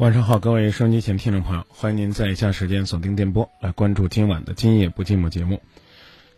[0.00, 5.60] 晚上好，各位收音机前听众朋友，欢迎您在以下时间锁定电波来关注今晚的《今夜不寂寞》节目。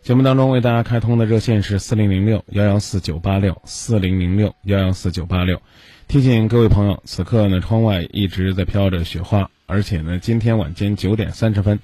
[0.01, 5.61] 节目当中为大家开通的热线是四零零六幺幺四九八六四零零六幺幺四九八六。
[6.09, 11.79] 提醒各位朋友，此刻呢，窗外一直在飘着雪花，而且呢，今天晚间九点三十分，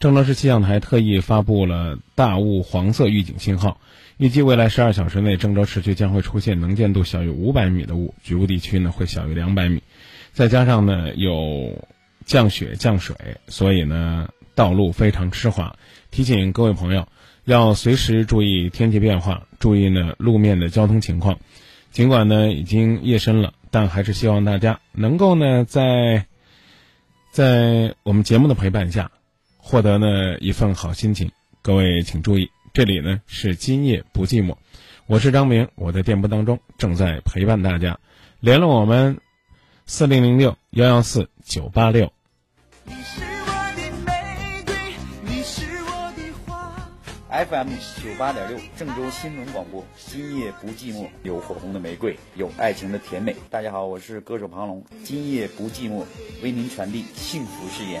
[0.00, 3.80] 郑州市气象台特意发布了大雾黄色预警信号，
[4.18, 9.82] 预计未来十二小时内，郑州市区将会出现能见度小于五百米的雾，局部地区呢会小于两百米。
[10.32, 11.86] 再加上呢有
[12.24, 13.14] 降雪降水，
[13.48, 15.76] 所以呢道路非常湿滑。
[16.10, 17.06] 提醒各位朋友
[17.44, 21.38] 要随时注意天气变化，注意呢路面的交通情况。
[21.90, 26.26] 尽管呢已经夜深了，但还是希望大家能够呢在
[27.30, 29.10] 在我们节目的陪伴下，
[29.58, 31.30] 获得呢一份好心情。
[31.60, 34.56] 各位请注意，这里呢是今夜不寂寞，
[35.06, 37.98] 我是张明，我在电波当中正在陪伴大家，
[38.40, 39.18] 联络我们。
[39.94, 42.10] 四零零六幺幺四九八六。
[47.28, 47.68] FM
[48.02, 49.84] 九八点六，郑州新闻广播。
[49.98, 53.36] 今夜不寂寞，有火红的玫瑰，有爱情的甜美。
[53.50, 54.82] 大家好，我是歌手庞龙。
[55.04, 56.06] 今夜不寂寞，
[56.42, 58.00] 为您传递幸福誓言。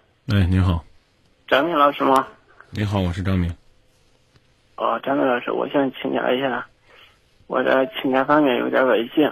[0.33, 0.85] 哎，您好。
[1.45, 2.25] 张明老师吗？
[2.69, 3.53] 你好，我是张明。
[4.77, 6.65] 哦，张明老师，我想请教一下，
[7.47, 9.29] 我的情感方面有点问题。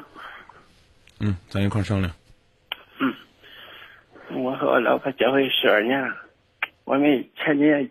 [1.22, 2.14] 嗯，咱一块商量。
[3.00, 3.16] 嗯，
[4.44, 6.14] 我和我老婆结婚十二年了，
[6.84, 7.90] 我们前几年。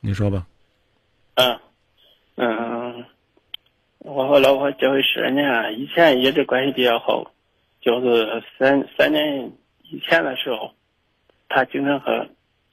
[0.00, 0.44] 你说吧。
[1.36, 1.60] 嗯，
[2.34, 3.04] 嗯。
[4.04, 7.32] 我和老婆结婚十年了，以前一直关系比较好，
[7.80, 9.50] 就是三三年
[9.82, 10.74] 以前的时候，
[11.48, 12.28] 他经常和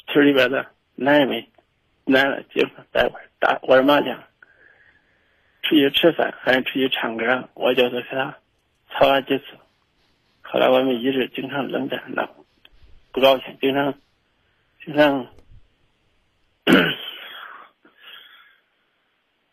[0.07, 1.47] 村里边的男人们、
[2.03, 4.21] 男的经常在一块打玩麻将，
[5.63, 8.37] 出去吃饭还是出去唱歌，我就是和他
[8.89, 9.45] 吵了几次，
[10.41, 12.29] 后来我们一直经常冷战，闹
[13.13, 13.93] 不高兴，经常
[14.83, 15.27] 经常，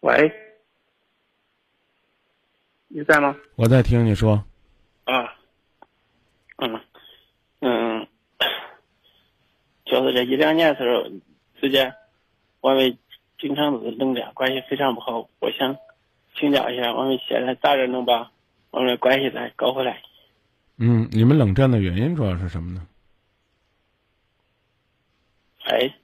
[0.00, 0.47] 喂。
[2.88, 3.36] 你在吗？
[3.56, 4.42] 我在听你说。
[5.04, 5.36] 啊，
[6.56, 6.80] 嗯，
[7.60, 8.06] 嗯，
[9.84, 11.08] 就是这一两年时候
[11.60, 11.94] 之间，
[12.60, 12.98] 我们
[13.38, 15.28] 经常都是冷战，关系非常不好。
[15.38, 15.76] 我想
[16.34, 18.30] 请教一下，我们现在咋着能把
[18.70, 20.02] 我们的关系再搞回来？
[20.78, 22.86] 嗯，你们冷战的原因主要是什么呢？
[25.64, 25.94] 哎，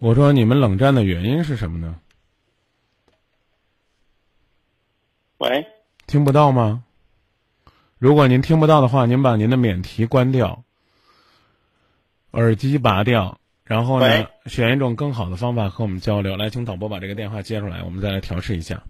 [0.00, 2.00] 我说你们冷战的原因是什么呢？
[5.38, 5.64] 喂。
[6.06, 6.84] 听不到吗？
[7.98, 10.62] 如果您听不到的话，您把您的免提关掉，
[12.30, 16.36] 耳机拔掉，然后呢，选一种更好的方法和我们交流。
[16.36, 18.84] 来，请导播把这个电话接出来，我们再来调试一下。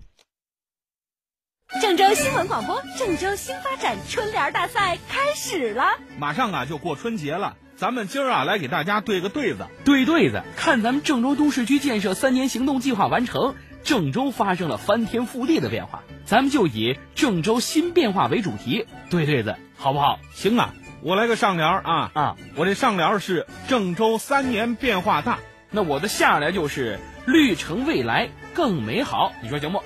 [1.81, 5.85] 郑州新闻广播，郑州新发展春联大赛开始了。
[6.19, 13.55] 马上啊就过春节了，咱们今儿啊来给大家对个对子，对对子，看咱们郑州都市区建设三年行动计划完成。
[13.87, 20.19] 郑州发生了翻天覆地的变化，咱们就以郑州新变化为主题对对子，好不好？
[20.35, 22.37] 行啊，我来个上联啊啊！
[22.57, 25.39] 我这上联是郑州三年变化大，
[25.71, 29.81] 那我的下联就是绿城未来更美好，你说行不？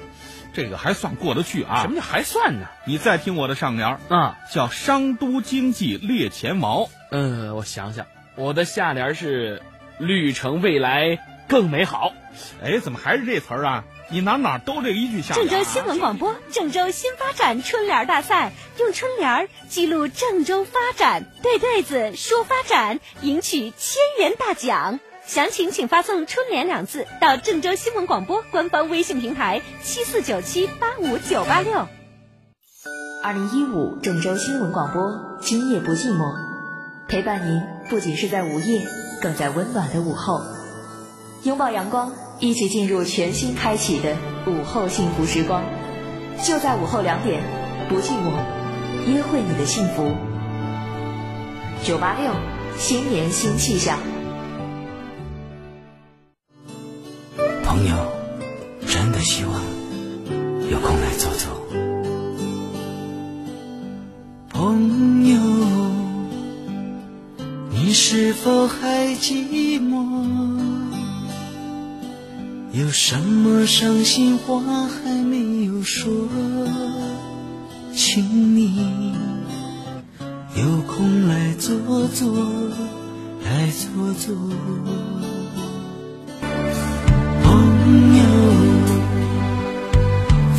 [0.54, 1.82] 这个还算过得去啊？
[1.82, 2.66] 什么叫还算呢？
[2.86, 6.88] 你再听我的上联啊，叫商都经济列前茅。
[7.10, 9.60] 嗯，我想想，我的下联是
[9.98, 11.18] 绿城未来
[11.50, 12.12] 更美好。
[12.62, 13.84] 哎，怎么还是这词儿啊？
[14.08, 15.34] 你哪哪都这一句下。
[15.34, 25.00] 郑州新闻广播，郑州新发展春联大赛，用春联记录郑州发展，对对子说发展，赢取千元大奖。
[25.26, 31.86] 详情请发送“春联”两字到郑州新闻广播官方微信平台七四九七八五九八六。
[33.22, 36.32] 二零一五郑州新闻广播，今夜不寂寞，
[37.06, 38.86] 陪伴您不仅是在午夜，
[39.20, 40.59] 更在温暖的午后。
[41.42, 44.14] 拥抱阳光，一起进入全新开启的
[44.46, 45.64] 午后幸福时光。
[46.42, 47.42] 就在午后两点，
[47.88, 48.30] 不寂寞，
[49.06, 50.12] 约会你的幸福。
[51.82, 52.30] 九八六
[52.76, 53.98] 新年新气象。
[57.64, 57.94] 朋友，
[58.86, 59.54] 真的希望
[60.70, 61.48] 有空来走走。
[64.50, 65.38] 朋友，
[67.70, 70.69] 你是否还寂寞？
[72.72, 76.08] 有什么伤心话还没有说？
[77.92, 79.12] 请你
[80.54, 82.32] 有空来坐坐，
[83.44, 84.36] 来坐坐。
[87.42, 87.50] 朋
[88.16, 88.22] 友，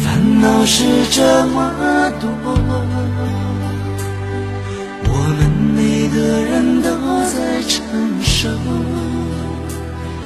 [0.03, 2.29] 烦恼是这么多，
[5.07, 5.39] 我们
[5.75, 5.79] 每
[6.09, 6.89] 个人都
[7.31, 7.79] 在承
[8.21, 8.49] 受，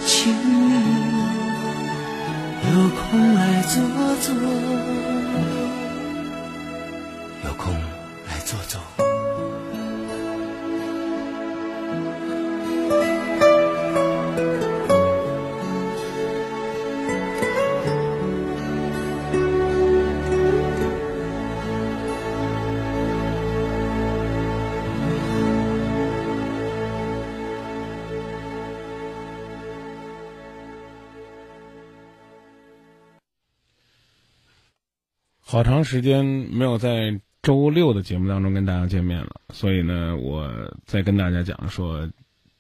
[0.08, 0.34] 请
[2.76, 3.82] 有空来坐
[4.20, 5.15] 坐，
[35.48, 42.10] 好长时间没有在周六的节目当中跟大家见面了，所以呢，我再跟大家讲说，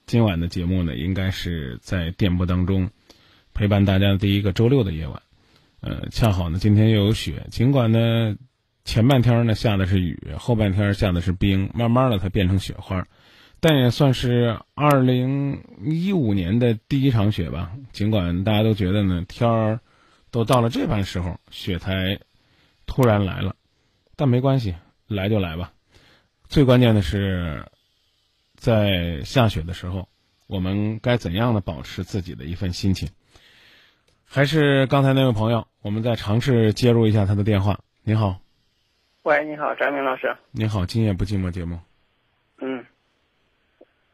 [0.05, 2.91] 今晚的节目呢，应该是在电波当中
[3.55, 5.19] 陪伴大家的第一个周六的夜晚。
[5.81, 8.35] 呃，恰好呢，今天又有雪，尽管呢
[8.83, 13.03] 前半天呢下的是雨，后半天下的是冰，慢慢的它变成雪花，
[13.59, 17.71] 但也算是二零一五年的第一场雪吧。
[17.91, 19.79] 尽管大家都觉得呢天儿
[20.29, 22.19] 都到了这般时候，雪才。
[22.85, 23.55] 突然来了，
[24.15, 24.75] 但没关系，
[25.07, 25.73] 来就来吧。
[26.47, 27.65] 最关键的是，
[28.55, 30.07] 在下雪的时候，
[30.47, 33.09] 我们该怎样的保持自己的一份心情？
[34.23, 37.79] 还是刚才那位朋友，我们再尝试接入一下他的电话。
[38.03, 38.39] 你好，
[39.23, 40.35] 喂，你好，张明老师。
[40.51, 41.79] 你好，今夜不寂寞节目。
[42.59, 42.85] 嗯，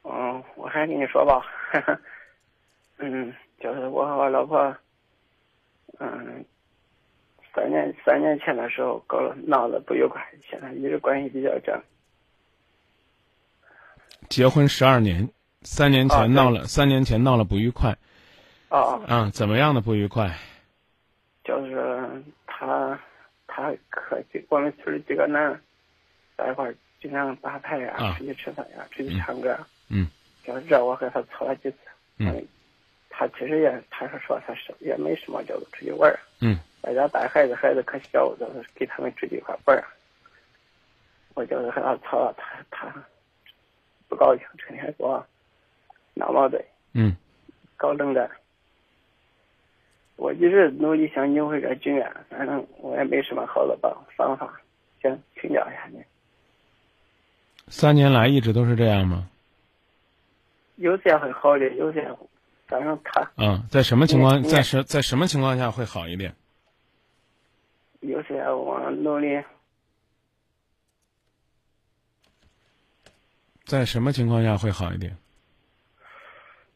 [0.03, 1.41] 嗯，我还跟你说吧，
[2.97, 4.75] 嗯，就是我和我老婆，
[6.00, 6.45] 嗯。
[7.53, 11.81] 三年三年前的时候搞了闹得不愉快，现在一直关系比较正。
[14.30, 15.27] 结婚十二年，
[15.63, 17.98] 三年前闹了，三年前闹了不愉快。
[18.69, 19.30] 啊啊！
[19.33, 20.33] 怎么样的不愉快？
[21.44, 22.09] 就是
[22.48, 22.98] 他，
[23.45, 25.59] 他和几我们村里几个男
[26.38, 29.59] 在一块儿经常打牌呀，出去吃饭呀，出去唱歌。
[29.89, 30.07] 嗯。
[30.45, 31.77] 就是这，我和他吵了几次。
[32.19, 32.48] 嗯。
[33.09, 36.18] 他其实也，他是说他是也没什么，就是出去玩儿。
[36.39, 36.57] 嗯。
[36.81, 39.85] 在家带孩子，孩子可小，就是给他们出去一块玩儿。
[41.33, 42.93] 我就是和他吵，他他
[44.09, 45.25] 不高兴，成天给我
[46.13, 46.63] 闹矛盾，
[46.93, 47.15] 嗯，
[47.77, 48.29] 搞冷战。
[50.17, 54.61] 我一直努力想扭回这局面，反正我也没什么好的办方法，
[55.01, 56.03] 想请教一下你。
[57.69, 59.29] 三年来一直都是这样吗？
[60.75, 62.07] 有些会好点，有些
[62.67, 66.35] 反正他嗯，在什么情况在什在什么情况下会好一点？
[68.01, 69.41] 有些我努力，
[73.65, 75.15] 在什么情况下会好一点？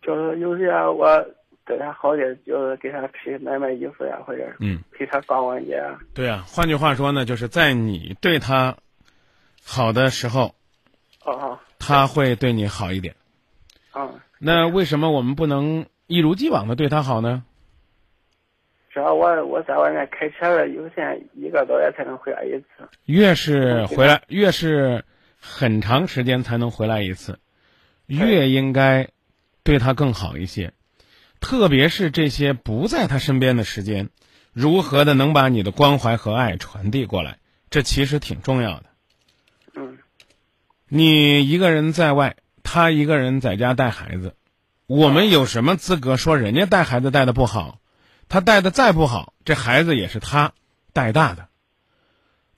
[0.01, 1.25] 就是有些我
[1.65, 5.99] 对他好点，就是给他去买买衣服呀，或者嗯，陪他逛逛街啊。
[6.13, 8.77] 对啊，换句话说呢，就是在你对他
[9.63, 10.53] 好的时候，
[11.23, 13.15] 哦，他会对你好一点。
[13.95, 14.19] 嗯。
[14.37, 17.43] 那为什么我们不能一如既往的对他好呢？
[18.95, 22.87] 主要我我在外面开车了，有限一个多月才能回来一次。
[23.03, 25.03] 越是回来，越是
[25.37, 27.39] 很长时间才能回来一次，
[28.05, 29.09] 越应该
[29.63, 30.71] 对他更好一些。
[31.41, 34.07] 特别是这些不在他身边的时间，
[34.53, 38.85] 如何的能把你的关怀和爱传递过来，这其实挺重要的。
[39.75, 39.97] 嗯，
[40.87, 44.35] 你一个人在外，他一个人在家带孩子，
[44.87, 47.81] 我们有什么资格说人家带孩子带的不好？
[48.27, 50.53] 他带的再不好，这孩子也是他
[50.93, 51.47] 带大的。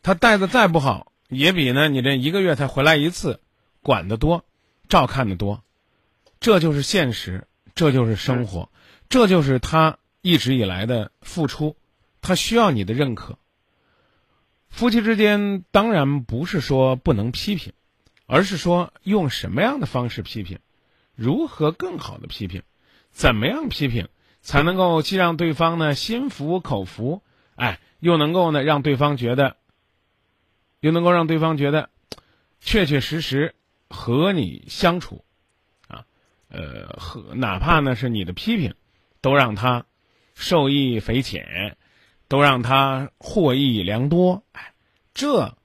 [0.02, 3.42] 他带的再不好，也比呢你这一个月才回来一次，
[3.82, 4.46] 管得多，
[4.88, 5.64] 照看的多。
[6.40, 8.70] 这就是现实，这就是生活，
[9.10, 11.76] 这就是他一直以来的付出。
[12.22, 13.38] 他需要你的认可。
[14.70, 17.74] 夫妻之间当然不是说不能批评，
[18.26, 20.60] 而是说用什么样的方式批评，
[21.16, 22.64] 如何更好的批评，
[23.12, 24.08] 怎么样批评。
[24.48, 27.22] 才能够既让对方呢心服口服，
[27.56, 29.58] 哎，又能够呢让对方觉得
[30.80, 31.90] 又能够让对方觉得
[32.62, 33.56] 确确实实
[33.90, 35.26] 和你相处，
[35.90, 36.06] 啊，
[36.48, 38.74] 呃，和哪怕呢是你的批评，
[39.20, 39.86] 都让他
[40.34, 41.76] 受益匪浅，
[42.30, 44.46] 都让他获益良多。
[44.54, 44.74] 哎，
[45.14, 45.58] 这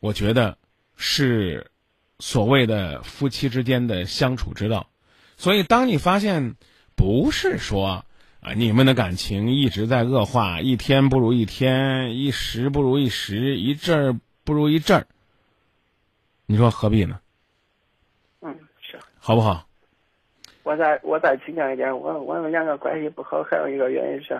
[0.00, 0.58] 我觉得
[0.96, 1.70] 是
[2.18, 4.90] 所谓的夫妻之间的相处之道。
[5.36, 6.56] 所以，当你发现
[7.00, 8.04] 不是说
[8.42, 15.06] 啊，你们的感情一直在恶化，一天不如一天，一时不如一时，一阵儿不如一阵儿，
[16.44, 17.18] 你说何必呢？
[18.42, 18.98] 嗯，是。
[19.18, 19.66] 好不好？
[20.62, 24.38] 我再我再请教一点，我我们两个关系不好，还有一个原因是，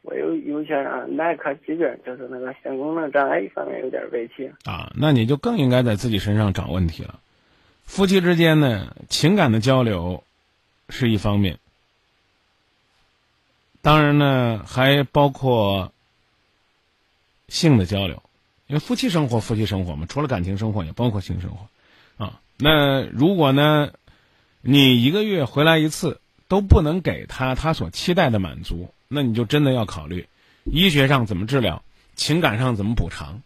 [0.00, 4.50] 我有有些啊耐克疾病，就是那个性功能障碍方面有点问题。
[4.64, 7.20] 啊，那你就更应该在自己身上找问题了。
[7.84, 10.24] 夫妻之间呢，情感的交流
[10.90, 11.58] 是一方面，
[13.80, 15.92] 当然呢，还包括
[17.48, 18.22] 性的交流，
[18.66, 22.40] 因为夫妻生活，夫妻生活嘛，除了感情生活，也包括性生活啊。
[22.58, 23.92] 那如果呢，
[24.60, 30.28] 你一个月回来一次都不能给他他所期待的满足，那你就真的要考虑
[30.64, 31.82] 医学上怎么治疗，
[32.16, 33.42] 情感上怎么补偿，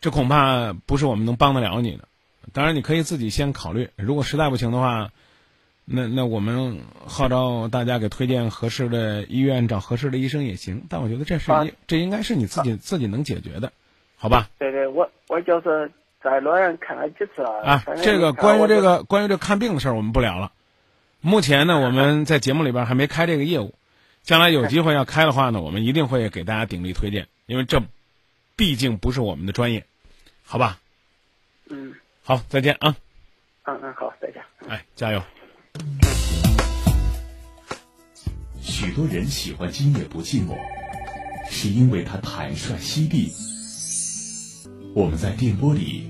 [0.00, 2.08] 这恐怕不是我们能帮得了你的。
[2.52, 3.90] 当然，你可以自己先考虑。
[3.96, 5.12] 如果实在不行的话，
[5.94, 10.86] 那那我们号召大家给推荐合适的医院，找合适的医生也行。
[10.88, 11.52] 但我觉得这是
[11.86, 13.72] 这应该是你自己自己能解决的，
[14.16, 14.48] 好吧？
[14.58, 15.90] 对对，我我就是
[16.22, 17.84] 在洛阳看了几次啊。
[18.02, 20.50] 这个关于这个关于这看病的事儿，我们不聊了。
[21.20, 23.74] 目前呢，我们在节目里边还没开这个业务，
[24.22, 27.82] 将来有机会要开的话呢，我们一定会给大家鼎力推荐，因为这
[28.56, 29.84] 毕竟不是我们的专业，
[30.42, 30.78] 好吧？
[31.68, 31.94] 嗯。
[32.24, 32.94] 好，再见啊！
[33.64, 34.40] 嗯嗯，好，再见。
[34.68, 35.20] 哎，加油！
[38.60, 40.56] 许多人喜欢今夜不寂寞，
[41.48, 43.32] 是因为他坦率犀利。
[44.94, 46.08] 我们在电波里，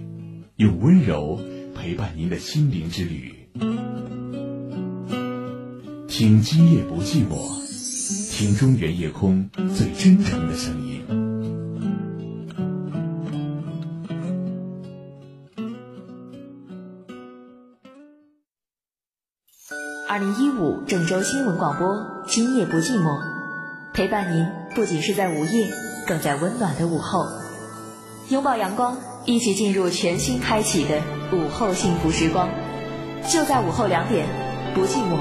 [0.56, 1.40] 用温柔
[1.74, 3.34] 陪伴您的心灵之旅。
[6.08, 7.48] 听今夜不寂寞，
[8.30, 11.31] 听中原夜空最真诚的声音。
[20.12, 23.18] 二零一五郑州新闻广播，今夜不寂寞，
[23.94, 25.70] 陪伴您不仅是在午夜，
[26.06, 27.24] 更在温暖的午后。
[28.28, 31.00] 拥抱阳光，一起进入全新开启的
[31.32, 32.50] 午后幸福时光。
[33.26, 34.26] 就在午后两点，
[34.74, 35.16] 不寂寞，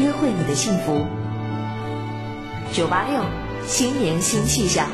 [0.00, 1.04] 约会你的幸福。
[2.72, 3.22] 九八六，
[3.66, 4.88] 新年新气象。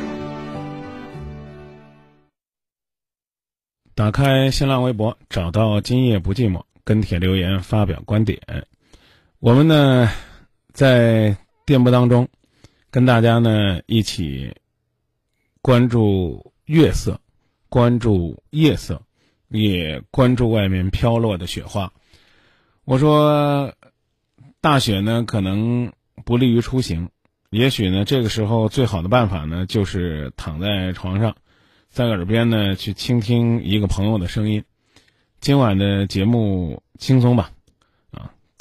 [3.94, 8.40] 打开新浪微博，找到今夜不寂寞，跟帖留言发表观点。
[9.42, 10.08] 我们呢，
[10.72, 12.28] 在电波当中，
[12.92, 14.54] 跟大家呢一起
[15.60, 17.20] 关注月色，
[17.68, 19.02] 关注夜色，
[19.48, 21.92] 也关注外面飘落的雪花。
[22.84, 23.74] 我说，
[24.60, 25.92] 大雪呢可能
[26.24, 27.10] 不利于出行，
[27.50, 31.34] 也许呢这个时候最好的办法呢就是躺在床上，
[31.88, 34.62] 在耳边呢去倾听一个朋友的声音。
[35.40, 37.50] 今晚的节目轻松吧。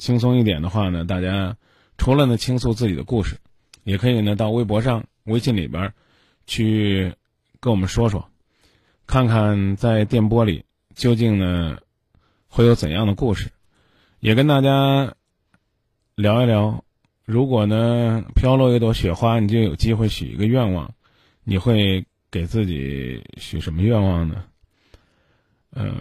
[0.02, 1.56] 轻松一点的话呢，大家
[1.96, 3.38] 除了呢倾诉自己的故事，
[3.84, 5.94] 也可以呢到微博上、微信里边
[6.44, 7.14] 去
[7.60, 8.28] 跟我们说说，
[9.06, 11.78] 看看在电波里究竟呢
[12.48, 13.52] 会有怎样的故事，
[14.18, 15.14] 也跟大家
[16.16, 16.82] 聊一聊。
[17.24, 20.92] 如果呢飘落一朵雪花，你就有机会许一个愿望，
[21.44, 24.44] 你会给自己许什么愿望呢？
[25.70, 25.94] 呃。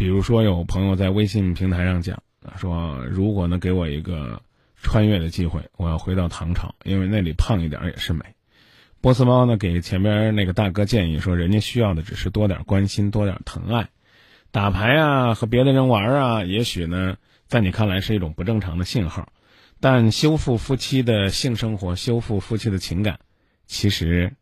[0.00, 2.22] 比如说，有朋友在微信平台上讲
[2.56, 4.40] 说，如果呢给我一个
[4.76, 8.24] 穿越的机会，我要回到唐朝，因为那里胖一点也是美。
[9.02, 13.90] 波斯猫呢给前边那个大哥建议说，人家需要的只是多点关心，多点疼爱。
[14.50, 19.30] 打牌啊，和别的人玩啊，也许呢在你看来是一种不正常的信号，
[19.80, 23.20] 但修复夫妻的性生活，修复夫妻的情感，
[23.66, 24.32] 其实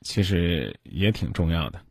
[0.00, 1.82] 其实也挺重要的。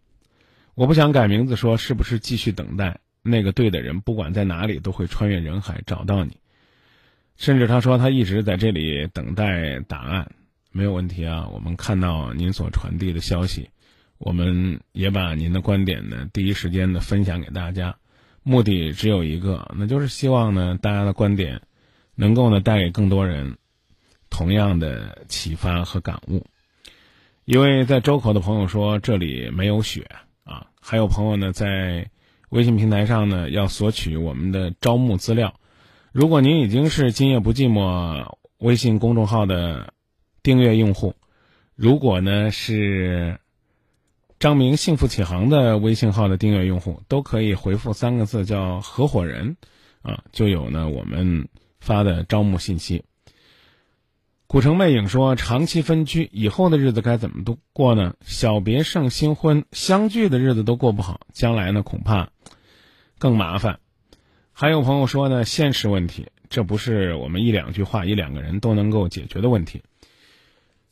[0.79, 6.37] 我不想改名字，说是不是继续等待那个对的人，不管在哪里都会穿越人海找到你。
[7.35, 10.31] 甚至他说他一直在这里等待答案，
[10.71, 11.49] 没有问题啊。
[11.49, 13.71] 我们看到您所传递的消息，
[14.19, 17.97] 我们也把您的观点呢第一时间的分享给大家，
[18.41, 21.61] 目的只有一个，那就是希望呢大家的观点
[22.15, 23.57] 能够呢带给更多人
[24.29, 26.47] 同样的启发和感悟。
[27.43, 30.09] 一位在周口的朋友说这里没有雪。
[30.81, 32.09] 还有朋友呢，在
[32.49, 35.53] 微信平台上呢，要索取我们的招募资料。
[36.11, 39.93] 如果您已经是今夜不寂寞微信公众号的
[40.41, 41.13] 订阅用户，
[41.75, 43.39] 如果呢是
[44.39, 49.57] 张明幸福启航的微信号的订阅用户都可以回复三个字叫合伙人，
[50.01, 51.47] 啊，就有呢我们
[51.79, 53.03] 发的招募信息。
[54.51, 58.15] 古城魅影说，长期分居以后的日子该怎么度过呢？
[58.25, 62.31] 小别胜新婚，相聚的日子都过不好，将来呢恐怕
[63.19, 63.79] 更麻烦。
[64.51, 69.83] 还有朋友说呢，现实问题，这不是我们一两句话、一两个人都能够解决的问题。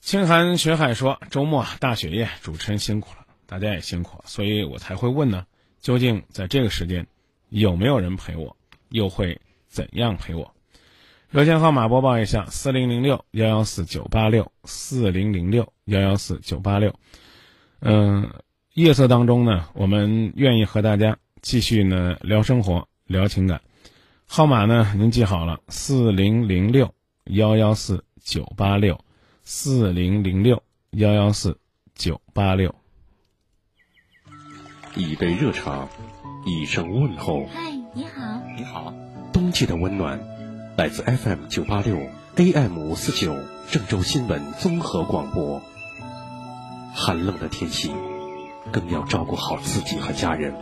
[0.01, 5.47] 清寒雪海说，周末大雪夜，主持人辛苦了，大家也辛苦，所以我才会问呢，
[5.81, 7.07] 究竟在这个时间
[7.49, 8.55] 有没有人陪我，
[8.89, 10.53] 又会怎样陪我？
[11.29, 16.96] 热线号码播报一下：四零零六幺幺四九八六，四零零六幺幺四九八六。
[17.81, 18.31] 嗯，
[18.74, 23.60] 夜色当中呢，我们愿意和大家继续呢聊生活、聊情感。
[24.25, 26.93] 号码呢，您记好了：四零零六
[27.25, 28.98] 幺幺四九八六，
[29.43, 31.60] 四零零六幺幺四
[31.93, 32.74] 九八六。
[34.96, 35.89] 一杯热茶，
[36.46, 37.46] 一声问候。
[37.48, 38.93] 嗨，你好，你好。
[39.34, 40.37] 冬季的温暖。
[40.77, 41.98] 来自 FM 九八六
[42.36, 43.36] AM 五四九
[43.72, 45.60] 郑州新闻综合广播。
[46.93, 47.91] 寒冷的天气，
[48.72, 50.53] 更要照顾好自己和家人。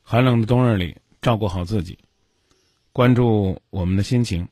[0.00, 1.98] 寒冷的冬日里，照顾好自己，
[2.92, 4.46] 关注我们的心情，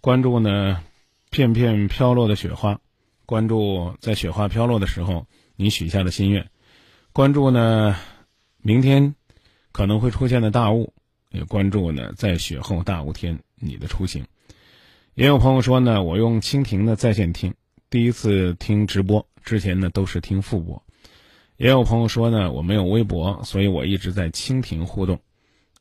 [0.00, 0.82] 关注呢
[1.30, 2.80] 片片飘落的雪花，
[3.24, 6.50] 关注在雪花飘落的时候你许下的心愿，
[7.12, 7.94] 关注呢
[8.60, 9.14] 明天。
[9.72, 10.92] 可能会出现的大雾，
[11.30, 14.24] 也关注呢，在雪后大雾天你的出行。
[15.14, 17.54] 也有朋友说呢，我用蜻蜓的在线听，
[17.90, 20.82] 第一次听直播，之前呢都是听复播。
[21.56, 25.20] 也有朋友说呢，我没有微博，所以我一直在蜻蜓互动。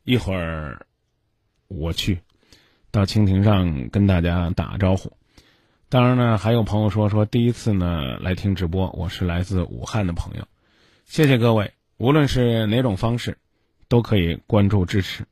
[0.04, 0.88] 一会儿
[1.68, 2.20] 我去
[2.90, 5.12] 到蜻蜓上跟大家打个招呼。
[5.90, 10.48] 当然呢，还有朋友说说第一次呢来听直播，我是来自武汉的朋友。
[11.06, 13.38] 谢谢各位，无论是哪种方式。
[13.88, 15.26] 都可以关注支持。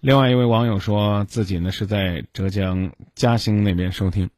[0.00, 4.28] 另外一位网友说自己呢是在浙江嘉兴那边收听，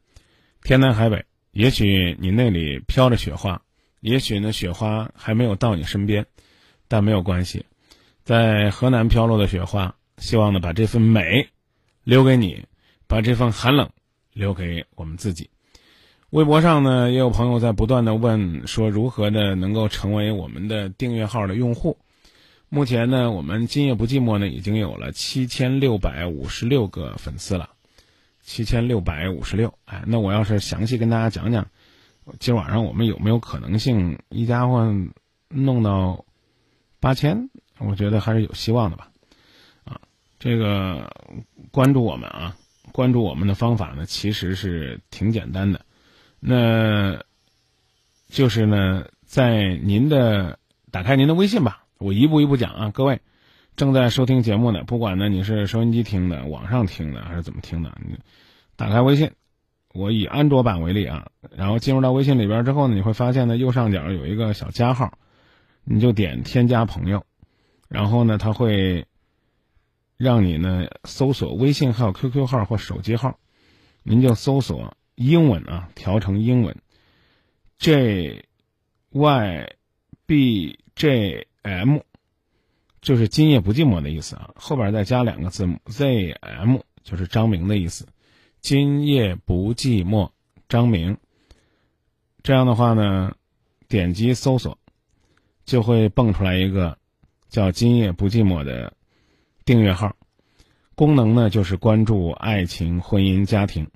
[0.61, 3.61] 天南海北，也许你那里飘着雪花，
[3.99, 6.25] 也许呢雪花还没有到你身边，
[6.87, 7.65] 但没有关系，
[8.23, 11.49] 在河南飘落的雪花，希望呢把这份美
[12.03, 12.65] 留给你，
[13.07, 13.89] 把这份寒冷
[14.33, 15.49] 留给我们自己。
[16.29, 21.97] 微博上呢也有朋友在不断的问说如何的能够成为我们的订阅号的用户。
[22.67, 27.69] 目前呢，我们今夜不寂寞呢，已经有了七千六百五十六个粉丝了，
[28.41, 29.77] 七千六百五十六。
[29.85, 31.67] 哎，那我要是详细跟大家讲讲，
[32.39, 34.93] 今晚上我们有没有可能性一家伙
[35.47, 36.25] 弄到
[36.99, 37.49] 八千？
[37.77, 39.11] 我觉得还是有希望的吧。
[39.85, 40.01] 啊，
[40.39, 41.13] 这个
[41.71, 42.57] 关注我们啊，
[42.91, 45.85] 关注我们的方法呢，其实是挺简单的，
[46.39, 47.23] 那
[48.27, 50.59] 就是呢，在您的
[50.91, 51.84] 打开您的微信吧。
[52.05, 53.19] 我一步一步讲啊，各位
[53.75, 58.19] 正在收听节目的，不管呢你是收音机听的、网上听的还是怎么听的，你
[58.75, 59.31] 打开微信，
[59.91, 65.17] 我以安卓版为例啊，然后进入到微信里边之后呢，你会发现呢右上角有一个小加号，
[65.83, 67.25] 你就点添加朋友，
[67.89, 69.07] 然后呢它会
[70.15, 73.39] 让你呢搜索微信号、QQ 号或手机号，
[74.03, 76.77] 您就搜索英文啊，调成英文
[77.79, 78.45] ，J
[79.09, 79.75] Y
[80.27, 81.47] B J。
[81.65, 81.97] M，
[83.01, 88.07] 就是今夜不寂寞的意思啊，后边再加两个字母 ZM，就是张明的意思。
[88.61, 90.29] 今夜不寂寞，
[90.69, 91.17] 张明。
[92.43, 93.35] 这样的话呢，
[93.87, 94.77] 点击搜索，
[95.65, 96.99] 就会蹦出来一个
[97.49, 98.93] 叫“今夜不寂寞”的
[99.65, 100.15] 订阅号。
[100.93, 103.89] 功能呢就是关注爱情、婚姻、家庭，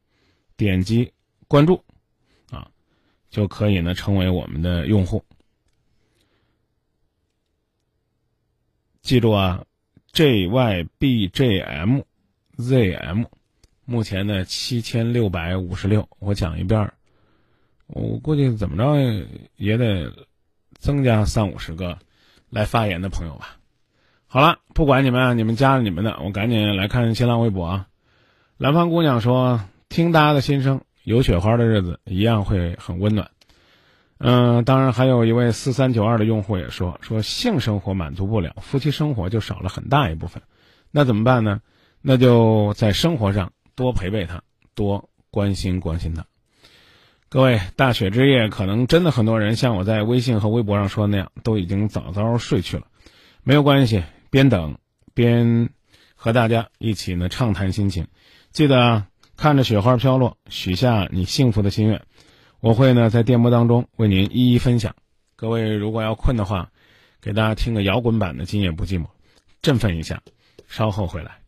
[0.57, 1.13] 点击
[1.47, 1.83] 关注，
[2.49, 2.71] 啊，
[3.29, 5.23] 就可以呢成为我们的用户。
[9.01, 9.63] 记住啊
[10.11, 12.01] ，J Y B J M
[12.57, 13.23] Z M，
[13.85, 16.07] 目前呢七千六百五十六。
[16.19, 16.91] 我讲一遍，
[17.87, 20.13] 我估计怎么着也得
[20.77, 21.97] 增加三五十个
[22.49, 23.57] 来发言的朋友吧。
[24.27, 27.87] 好了，不管你们，你们加了你们的，我赶紧来看新浪微博啊。
[28.57, 33.31] 南方姑娘说：“听大家的心声，有雪花的日子一样会很温暖。”
[34.21, 40.43] 嗯，当然还有一位四三九二的用户也说，说性生活满足不了，夫妻生活就少了很大一部分，
[40.91, 41.61] 那怎么办呢？
[42.01, 44.43] 那就在生活上多陪陪他，
[44.75, 46.25] 多关心关心他。
[47.29, 52.87] 各位，大雪之夜，可能真的很多人像我在微信和微博上说那样，都已经早早睡去了。
[53.43, 54.77] 没有关系，边等
[55.13, 55.69] 边
[56.13, 58.07] 和大家一起呢畅谈心情。
[58.51, 59.07] 记得啊。
[59.41, 62.01] 看着雪花飘落，许下你幸福的心愿。
[62.61, 64.95] 我会呢在电波当中为您一一分享。
[65.35, 66.69] 各位如果要困的话，
[67.21, 69.05] 给大家听个摇滚版的《今夜不寂寞》，
[69.61, 70.21] 振奋一下。
[70.67, 71.39] 稍后回来。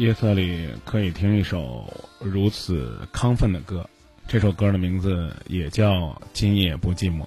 [0.00, 3.86] 夜色里可以听一首如此亢奋的歌，
[4.26, 5.92] 这首歌的名字也叫
[6.32, 7.20] 《今夜不寂寞》。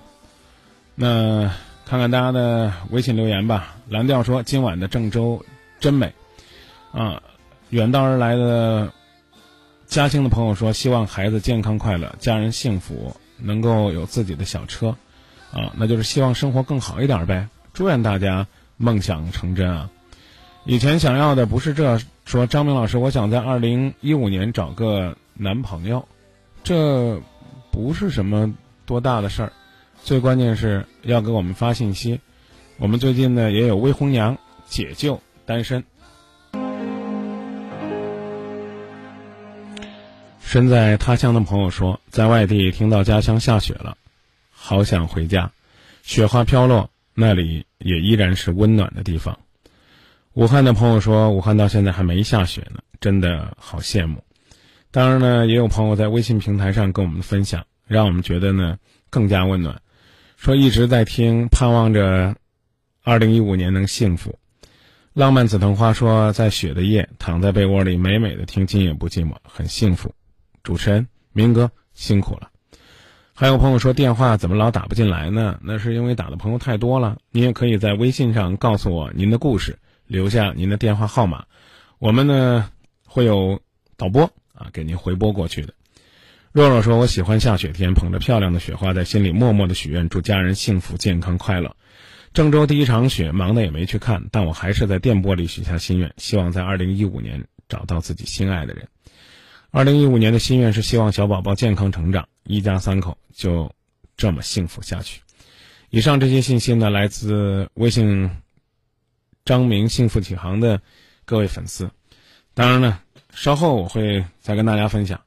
[0.96, 1.54] 那
[1.86, 3.76] 看看大家的微信留言吧。
[3.90, 5.46] 蓝调说今晚的郑州
[5.80, 6.16] 真美，
[6.92, 7.22] 啊，
[7.70, 8.92] 远道而来的
[9.86, 14.96] 嘉兴的朋友说希望孩子健康快乐，家人幸福，能够有自己的小车，
[15.52, 17.48] 啊，那就是希望生活更好一点呗。
[17.72, 19.92] 祝愿大家梦想成真啊！
[20.66, 26.08] 以前想要的不是这，说张明老师，我想在二零一五年找个男朋友，
[26.64, 27.22] 这
[27.72, 28.56] 不是什么
[28.86, 29.54] 多大的事儿，
[30.04, 32.20] 最关键是要给我们发信息。
[32.78, 35.84] 我们最近呢也有未婚娘解救单身。
[40.42, 43.98] 身在他乡的朋友说，在外地听到家乡下雪了，
[44.52, 45.52] 好想回家。
[46.04, 49.40] 雪花飘落，那里也依然是温暖的地方。
[50.34, 54.24] 武汉的朋友说，武汉到现在还没下雪呢，真的好羡慕。
[54.90, 58.78] 当然呢，也有朋友在微信平台上跟我们分享，让我们觉得呢
[59.12, 59.80] 更加温暖。
[60.36, 62.36] 说一直在听，盼望着
[63.04, 64.40] 二零一五年能幸福。
[65.14, 70.16] 浪漫紫藤花说，在雪的夜，躺在被窝里美美的听《今夜不寂寞》，很幸福。
[70.64, 72.50] 主持人明哥辛苦了。
[73.36, 75.60] 还有朋友说电话怎么老打不进来呢？
[75.62, 77.20] 那是因为打的朋友太多了。
[77.30, 79.78] 你也可以在微信上告诉我您的故事。
[80.14, 81.46] 留下您的电话号码，
[81.98, 82.70] 我们呢
[83.04, 83.62] 会有
[83.98, 85.74] 导播啊给您回拨过去的。
[86.52, 91.76] 若若说：“我喜欢下雪天，捧着漂亮的雪花，在心里默默的许愿，祝家人幸福、健康、快乐。”
[92.32, 98.88] 郑州第一场雪，忙的也没去看，但我还是在电波里许下心愿，希望在二零一五年找到自己心爱的人。
[99.72, 103.72] 二零一五年的心愿是希望小宝宝健康成长，一家三口就
[104.16, 105.22] 这么幸福下去。
[105.90, 108.30] 以上这些信息呢，来自微信。
[109.46, 110.82] 张明幸福启航的
[111.26, 111.92] 各位粉丝，
[112.54, 113.02] 当然呢，
[113.34, 115.22] 稍后我会再跟大家分享，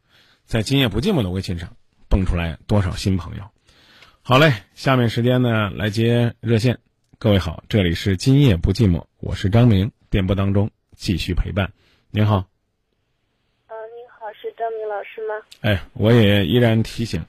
[0.46, 1.76] 在今夜不寂寞的微信上
[2.08, 3.42] 蹦出来多少新朋友。
[4.22, 6.78] 好嘞，下面时间呢来接热线。
[7.18, 11.70] 各位好，这里是今夜不寂寞，我是张明，电波当中继续陪伴。
[12.10, 12.46] 您好。
[13.66, 15.34] 呃，您好，是张明老师吗？
[15.60, 17.22] 哎，我也依然提醒，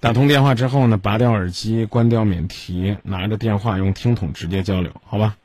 [0.00, 5.36] 打通电话之后呢，拔掉耳机，关掉免提，拿着电话用听筒直接交流，好吧？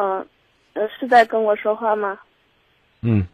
[0.00, 0.24] 嗯，
[0.74, 2.16] 呃，是在跟我说话吗？
[3.02, 3.26] 嗯。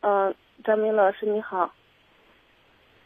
[0.00, 1.72] 嗯，张明老师你好。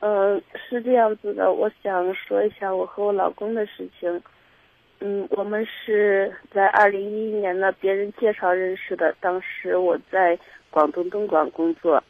[0.00, 4.22] 嗯，是这样子的，我想说一下我和我老公的事情。
[5.00, 9.14] 嗯，我们是在二零一一年呢，别人介绍认识的。
[9.20, 10.38] 当时我在
[10.70, 12.02] 广东东莞工作。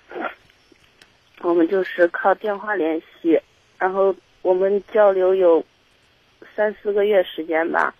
[1.40, 3.37] 我们就是靠电话联系，
[3.77, 5.64] 然后我们交流有
[6.55, 7.92] 三四个月时间吧，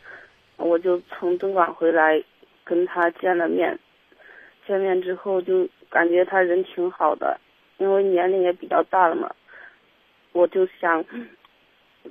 [0.59, 2.23] 我就从东莞回来
[2.65, 3.79] 跟他见了面，
[4.67, 7.39] 见面之后就感觉他人挺好的，
[7.79, 9.35] 因为年龄也比较大了嘛，
[10.33, 11.05] 我就想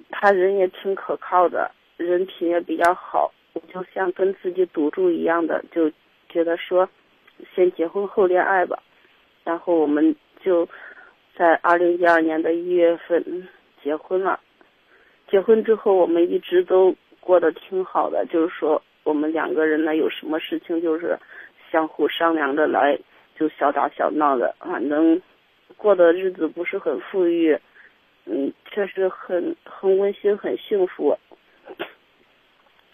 [0.09, 5.91] 他人也挺可靠的，人品也比较好，我就像跟自己赌注一样的，就
[6.29, 6.87] 觉得说
[7.55, 8.81] 先结婚后恋爱吧，
[9.43, 10.67] 然后我们就
[11.35, 13.47] 在二零一二年的一月份
[13.83, 14.39] 结婚了。
[15.27, 21.17] 结婚之后，我们一直都过得挺好的，就是说我们两个人呢，有什么事情就是
[21.71, 22.97] 相互商量着来，
[23.35, 25.21] 就小打小闹的，反正
[25.77, 27.57] 过的日子不是很富裕，
[28.25, 31.17] 嗯，确实很很温馨，很幸福。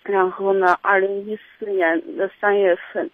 [0.04, 3.10] 然后呢，二零一四年的三月份，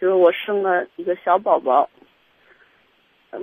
[0.00, 1.88] 就是我生了一个小宝宝。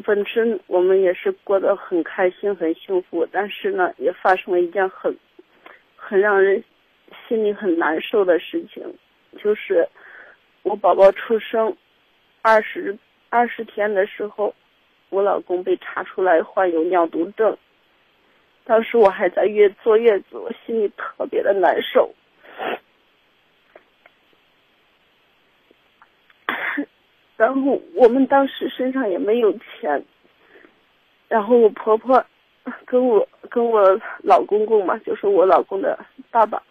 [0.04, 5.16] 本身我们也是过得很开心、很幸福，但是呢，也发生了一件很
[5.96, 6.64] 很让人
[7.28, 8.84] 心里很难受的事情，
[9.42, 9.88] 就是
[10.64, 11.76] 我宝宝出生
[12.42, 12.98] 二十
[13.30, 14.54] 二十天的时候，
[15.10, 17.58] 我老公被查出来患有尿毒症。
[18.66, 22.14] 当时我还在月坐月子，我心里特别的难受。
[27.36, 30.06] 然后我们当时身上也没有钱，
[31.28, 32.24] 然后我婆婆
[32.86, 35.98] 跟我跟我老公公嘛，就是我老公的
[36.30, 36.62] 爸爸，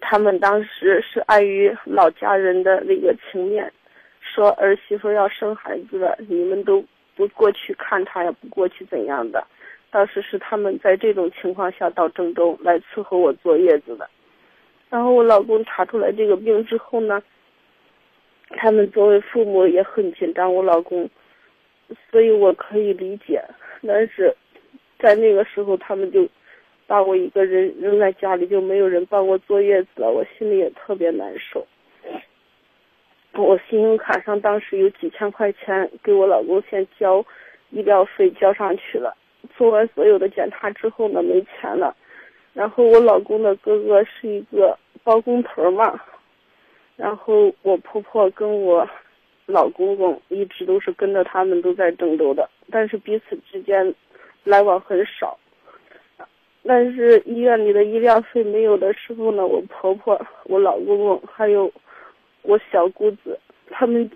[0.00, 3.72] 他们当时是碍于老家人的那个情面，
[4.20, 6.84] 说儿媳妇要生孩子了，你们都
[7.16, 9.44] 不过去看她，也不过去怎样的。
[9.90, 14.08] 当时是他们在这种情况下到郑州来伺候我坐月子的，
[14.88, 17.22] 然后我老公查出来这个病之后呢。
[18.56, 21.08] 他们作为父母也很紧张，我老公，
[22.10, 23.40] 所以我可以理解。
[23.86, 24.34] 但是，
[24.98, 26.28] 在那个时候，他们就
[26.90, 31.64] 把我一个人扔在家里，就没有人帮我坐月子了，我心里也特别难受。
[33.34, 37.24] 我信用卡上当时有几千块钱，给我老公先交
[37.70, 39.16] 医疗费交上去了。
[39.56, 41.94] 做完所有的检查之后呢，没钱了。
[42.54, 45.96] 然后我老公的哥哥是一个包工头嘛。
[46.96, 48.84] 然后我婆婆跟我
[49.46, 53.94] 老公公一直都是跟着他们都在郑州的，但是彼此之间
[54.42, 55.38] 来往很少。
[56.64, 61.72] 但是医院里的医疗费没有的时候呢，我婆婆、我老公公还有
[62.42, 63.38] 我小姑子，
[63.70, 64.10] 他们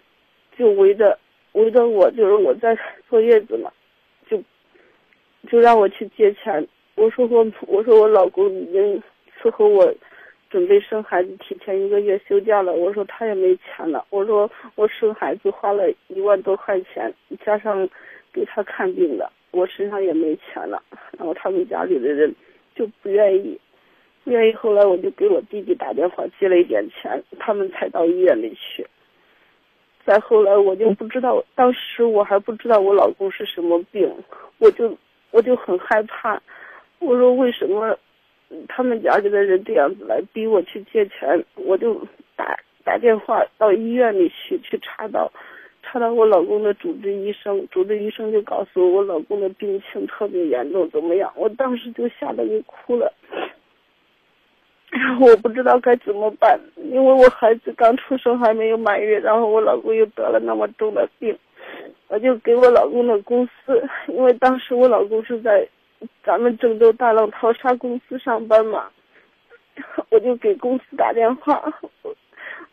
[0.57, 1.19] 就围着
[1.53, 2.79] 围着我，就是我在
[3.09, 3.71] 坐月子嘛，
[4.29, 4.43] 就
[5.49, 6.67] 就让我去借钱。
[6.95, 9.03] 我说我我说我老公已经
[9.41, 9.95] 伺候我。
[10.51, 12.73] 准备生孩子，提前一个月休假了。
[12.73, 14.07] 我说他也没钱了。
[14.11, 17.13] 我说我生孩子花了一万多块钱，
[17.45, 17.89] 加上
[18.33, 20.83] 给他看病的，我身上也没钱了。
[21.19, 22.35] 然后他们家里的人
[22.75, 23.59] 就不愿意，
[24.25, 24.53] 不愿意。
[24.53, 28.87] 后来我就给我弟弟打电话借了一点钱，他们才到医院里去。
[30.05, 34.13] 再后来我就不知道，当时我还不知道我老公是什么病，
[34.59, 34.97] 我就
[35.31, 36.41] 我就很害怕。
[36.99, 37.99] 我说为什么？
[38.69, 45.33] 他们家里的人这样子来逼我去借钱，我就打打电话到医院里去，去查到，
[45.95, 51.33] 看到我老公的主治医生，主治医生就告诉我，我老公的病情特别严重，怎么样？
[51.37, 53.15] 我当时就吓得给哭了，
[54.91, 56.59] 然 后我不知道该怎么办，
[56.91, 61.39] 因为我孩子刚出生还没有满月，然后我老公又得了那么重的病，
[62.09, 65.65] 我就给我老公的公司，因为当时我老公是在。
[66.23, 68.91] 咱们郑州大浪淘沙公司上班嘛，
[70.11, 71.63] 我就给公司打电话，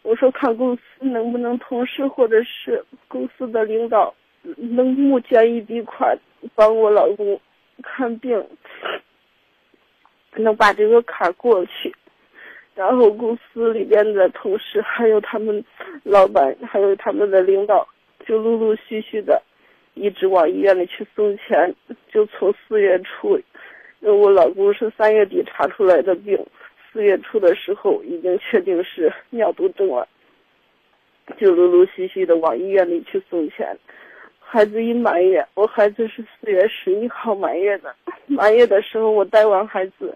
[0.03, 4.13] 我说看公司能不能同事或者是公司的领导
[4.57, 6.17] 能募捐一笔款
[6.55, 7.39] 帮我老公
[7.83, 8.43] 看病，
[10.35, 11.93] 能把这个坎过去。
[12.73, 15.63] 然后公司里边的同事还有他们
[16.03, 17.87] 老板还有他们的领导
[18.25, 19.41] 就陆陆续续的。
[19.93, 21.75] 一直往医院里去送钱，
[22.09, 23.37] 就从四月初，
[23.99, 26.39] 我老公是三月底查出来的病，
[26.91, 30.07] 四月初的时候已经确定是尿毒症了，
[31.37, 33.77] 就陆陆续续的往医院里去送钱。
[34.39, 37.95] 孩子一满月，我孩子是四月十一号满月的，
[38.27, 40.13] 满月的时候我带完孩子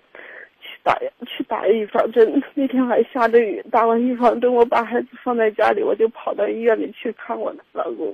[0.60, 8.14] 去打去打预防针，那天还下着雨，打完预防针我把孩子放在家里，我就跑到医院里去看我的老公。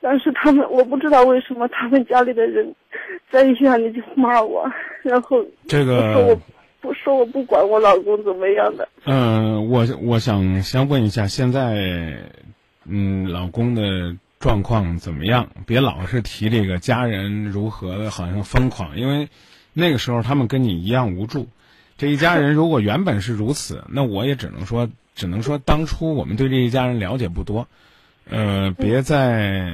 [0.00, 2.72] 但是他们，我不知道为什么他们家里的人，
[3.30, 4.64] 在医院里就骂我，
[5.02, 6.40] 然后这个说我
[6.80, 8.88] 不说我不管我老公怎么样的。
[9.04, 12.18] 嗯，我我想先问一下，现在，
[12.84, 19.28] 嗯，老公的状况怎么样，别老是提这个家人如何的，好像疯狂，因为
[19.72, 21.48] 那个时候他们跟你一样无助。
[21.98, 27.68] 这一家人如果原本是如此， 那我也只能说，只能说当初我们对这一家人了解不多，
[28.28, 29.70] 呃，别再，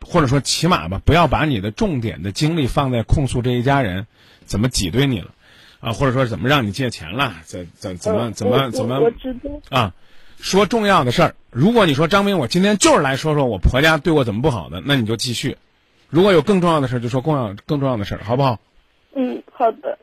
[0.00, 4.06] 或者说起码吧，不要把你的重点的精力放在控诉这一家人
[4.46, 5.34] 怎么挤兑你了，
[5.80, 9.94] 啊，或者说怎么让你借钱了，怎怎怎么怎么怎么我知道啊，
[10.38, 11.34] 说重要的事儿。
[11.50, 15.56] 如果你说张明，我今天就是来说说我婆家对我怎么不好的，那你就继续。
[16.08, 18.58] 如果有更重要的事儿，就说更要更重要的事儿，好不好？
[19.14, 19.98] 嗯，好的。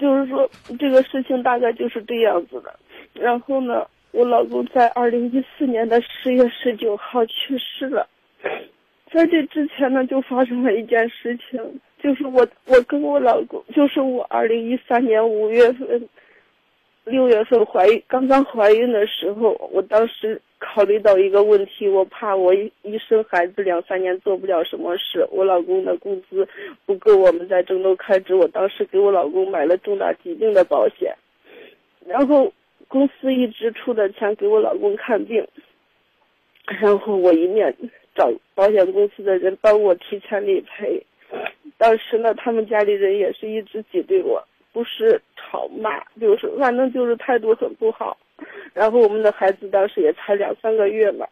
[0.00, 2.74] 就是说，这个事情大概就是这样子的。
[3.12, 8.08] 然后呢，我老公在二零一四年的十月十九号去世了。
[9.12, 11.60] 在这之前呢，就发生了一件事情，
[12.04, 16.06] 就是我我跟我老公，就是我二零一三年五月份、
[17.04, 26.46] 六月份怀孕，刚刚怀孕的时候，我当时考虑到一个问题，我怕我一一生孩子两三年做不了什么事，我老公的工资
[26.84, 31.16] 不够我们在郑州开支，我当时给我老公买了重大疾病的保险，
[32.06, 32.52] 然后
[32.86, 35.48] 公司一直出的钱给我老公看病，
[36.66, 37.74] 然后我一面
[38.14, 41.02] 找保险公司的人帮我提前理赔，
[41.76, 44.42] 当时呢，他们家里人也是一直挤兑我，
[44.72, 48.16] 不是吵骂，就是反正就是态度很不好。
[48.72, 51.26] 然后我们的孩子当时也才两三个月嘛，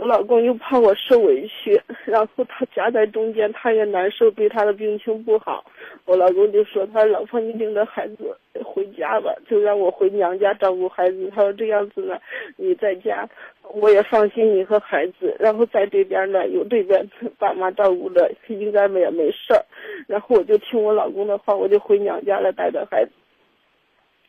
[0.00, 5.64] 我老公又怕我受委屈，然后他夹在中间，他也难受，对他的病情不好。
[6.04, 11.30] 我老公就说：“他老婆，你领着孩子回家吧，就让我回娘家照顾孩子。
[11.34, 12.18] 他说这样子呢，
[12.56, 13.28] 你在家
[13.74, 15.34] 我也放心你和孩子。
[15.40, 19.64] 然后在这边呢，有这边爸妈照顾着，应该也没事儿。
[20.06, 23.10] 然后我就听我老公的话，我就回娘家了，带着孩子。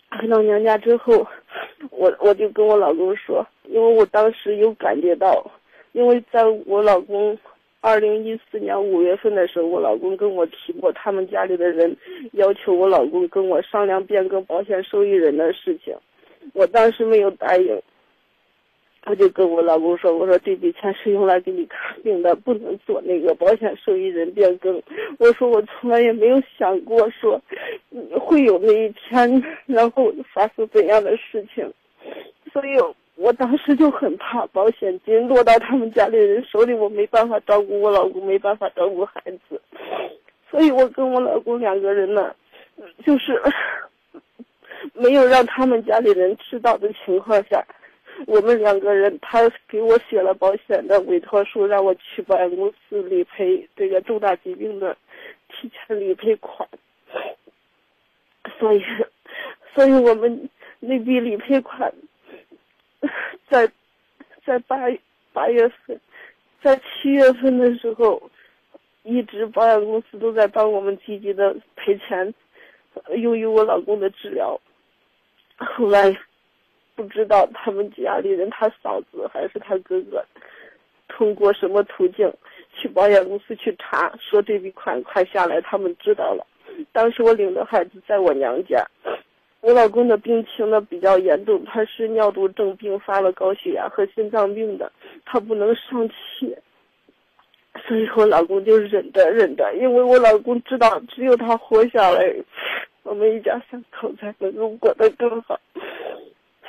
[0.09, 1.27] 回到娘家之后，
[1.91, 5.51] 我我就跟我老公说，因为我当时有感觉到，
[5.97, 7.35] 因为在我老公
[7.81, 11.97] 二零一四年五月份的时候，我老公跟我提过，他们家里的人
[12.33, 15.95] 要求我老公跟我商量变更保险受益人的事情，
[16.53, 17.81] 我当时没有答应。
[19.07, 24.79] 我就跟我老公说：“我说这笔钱是用来给你看病的，不能做那个保险受益人变更。
[25.17, 27.41] 我说我从来也没有想过说
[28.19, 31.73] 会有那一天，然后发生怎样的事情，
[32.51, 32.77] 所以
[33.17, 39.59] 我当时就很怕保险金落到他们家里人手里，我没办法照顾我老公，没办法照顾孩子，
[40.49, 42.35] 所以我跟我老公两个人呢，
[43.05, 43.41] 就是
[44.93, 47.63] 没有让他们家里人知道的情况下。”
[48.25, 54.97] 我们两个人，他给我写了保险的委托书，让我去保险公司理赔这个重大疾病的
[55.49, 56.67] 提前理赔款。
[58.57, 58.83] 所以，
[59.75, 60.49] 所以我们
[60.79, 61.93] 那笔理赔款，
[63.49, 63.71] 在
[64.45, 64.77] 在八
[65.33, 65.99] 八月份，
[66.61, 68.21] 在七月份的时候，
[69.03, 72.33] 一直保险公司都在帮我们积极的赔钱，
[73.17, 74.59] 由于我老公的治疗，
[75.57, 76.17] 后来。
[76.95, 80.25] 不知道他们家里人，他嫂子还是他哥哥，
[81.07, 82.27] 通过什么途径
[82.73, 86.43] 去保险公司去查，说这笔款快下来，他们知道了。
[86.91, 88.83] 当时我领着孩子在我娘家，
[89.61, 94.91] 我老公的病情呢比较严重，他是尿毒症并发了高血压和心脏病的，
[95.25, 96.55] 他不能上气，
[97.85, 102.33] 所以我老公就忍着忍着，因为我老公知道只有他活下来，
[103.03, 105.59] 我们一家三口才能够过得更好。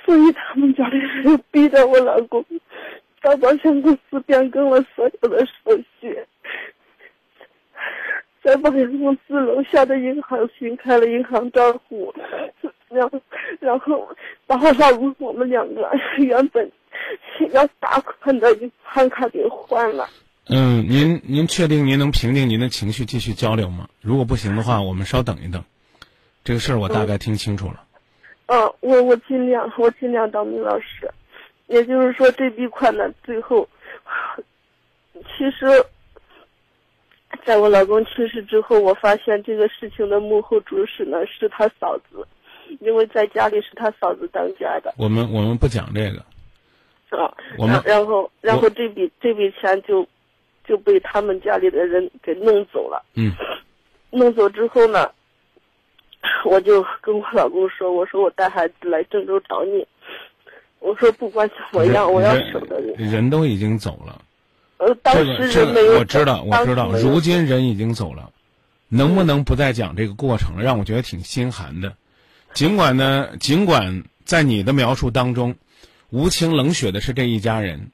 [0.05, 2.43] 所以他们家里人逼着我老公
[3.21, 6.19] 到保险公司变更了所有的手续，
[8.43, 12.15] 在保险公司楼下的银行新开了银行账户，
[12.91, 13.21] 然后
[13.61, 16.71] 然后然后老公我们两个 原本
[17.53, 20.09] 要打款的银行卡给换了。
[20.51, 23.89] 嗯，您您确定您能平静您的情绪继续交流吗？
[24.01, 25.63] 如果不行的话，我们稍等一等。
[26.43, 27.85] 这个事儿我大概听清楚了。
[28.47, 31.11] 嗯，我我尽量，我尽量当明老师。
[31.67, 33.69] 也就是说，这笔款呢，最后，
[35.37, 35.67] 其实，
[37.45, 42.27] 在我老公去世之后，我发现这个事情的幕后主使呢是他嫂子，
[42.81, 44.95] 因为在家里是他嫂子当家的。
[44.97, 46.19] 我们我们不讲这个。
[47.17, 50.07] 啊，我们然后然后这笔这笔钱就
[50.67, 53.05] 就被他们家里的人给弄走了。
[53.15, 53.33] 嗯。
[54.11, 55.11] 弄走之后呢？
[56.45, 59.87] 我就跟我老公说：“我说我带孩子来郑州找你，
[60.81, 64.21] 我说不管怎么样，我要守着你。”人都已经走了，
[64.79, 66.01] 呃，当时人没有。
[66.01, 68.33] 我知道，我知道，如今人已经走了，
[68.89, 70.63] 能不能不再讲这个过程了？
[70.65, 71.95] 让我觉得挺心寒的。
[72.55, 75.55] 尽管呢，尽管在你的描述当中，
[76.11, 77.91] 无情冷血的是这一家人，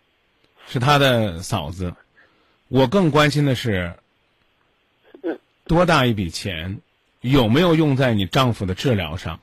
[0.66, 1.94] 是他的嫂子，
[2.68, 3.94] 我更关心的是，
[5.66, 6.80] 多大一笔钱，
[7.20, 9.40] 有没有用在你丈夫的治疗上？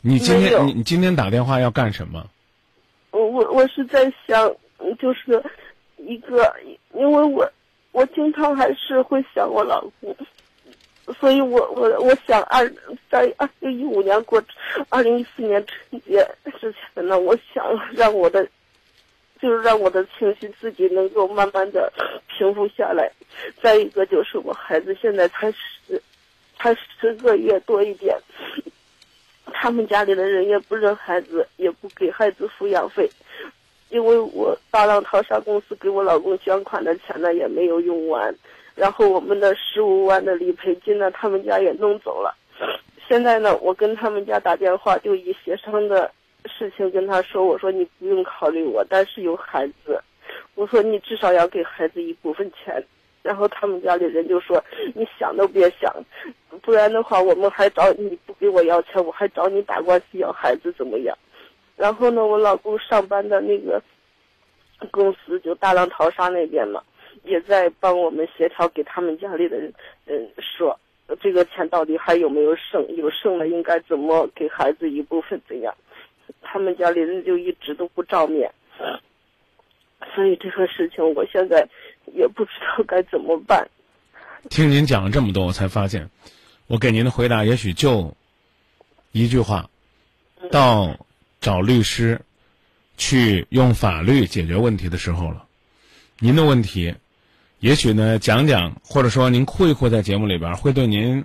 [0.00, 2.28] 你今天你你今天打电话要干什么？
[3.10, 4.46] 我我我是在想，
[4.78, 5.42] 嗯就是
[5.96, 6.54] 一个，
[6.94, 7.50] 因为我
[7.92, 10.14] 我经常还是会想我老公，
[11.18, 12.70] 所以我我我想二
[13.10, 14.42] 在二零一五年过
[14.88, 16.26] 二零一四年春节
[16.60, 18.46] 之前呢，我想让我的
[19.40, 21.92] 就是让我的情绪自己能够慢慢的
[22.26, 23.10] 平复下来。
[23.62, 26.02] 再一个就是我孩子现在才十
[26.58, 28.16] 才十个月多一点，
[29.46, 33.08] 他们家里的人也不认孩子，也不给孩子抚养费，
[33.90, 38.34] 因为我大浪淘沙公司给我老公捐款的钱呢也没有用完，
[38.78, 42.34] 然后我们的十五万的理赔金呢，他们家也弄走了。
[43.08, 46.10] 现在呢，我跟他们家打电话，就以协商的
[46.44, 50.00] 事情跟他说，我说你不用考虑我，但是有孩子，
[50.54, 52.82] 我说你至少要给孩子一部分钱。
[53.20, 54.62] 然后他们家里人就说
[54.94, 55.92] ：“你想都别想，
[56.62, 61.14] 不然的话，我们还找你不给我要钱，我还找你打官司要孩子怎么样？”
[61.76, 63.82] 然后呢，我老公上班的那个
[64.90, 66.82] 公司就大浪淘沙那边嘛，
[67.28, 69.72] 也在帮我们协调，给他们家里的人
[70.06, 70.78] 嗯说
[71.20, 75.74] 这个钱到底还有没有剩，有剩了应该怎么给孩子一部分怎样？
[76.42, 78.50] 他们家里人就一直都不照面。
[80.14, 81.68] 所以这个事情，我现在
[82.14, 83.68] 也不知道该怎么办。
[84.48, 86.08] 听您讲了这么多，我才发现，
[86.66, 88.14] 我给您的回答也许就
[89.12, 89.68] 一句话：
[90.50, 90.96] 到
[91.40, 92.20] 找律师
[92.96, 95.46] 去用法律解决问题的时候了。
[96.20, 96.94] 您的问题，
[97.60, 101.24] 也许呢讲讲，或者说您哭一哭在节目里边，会对您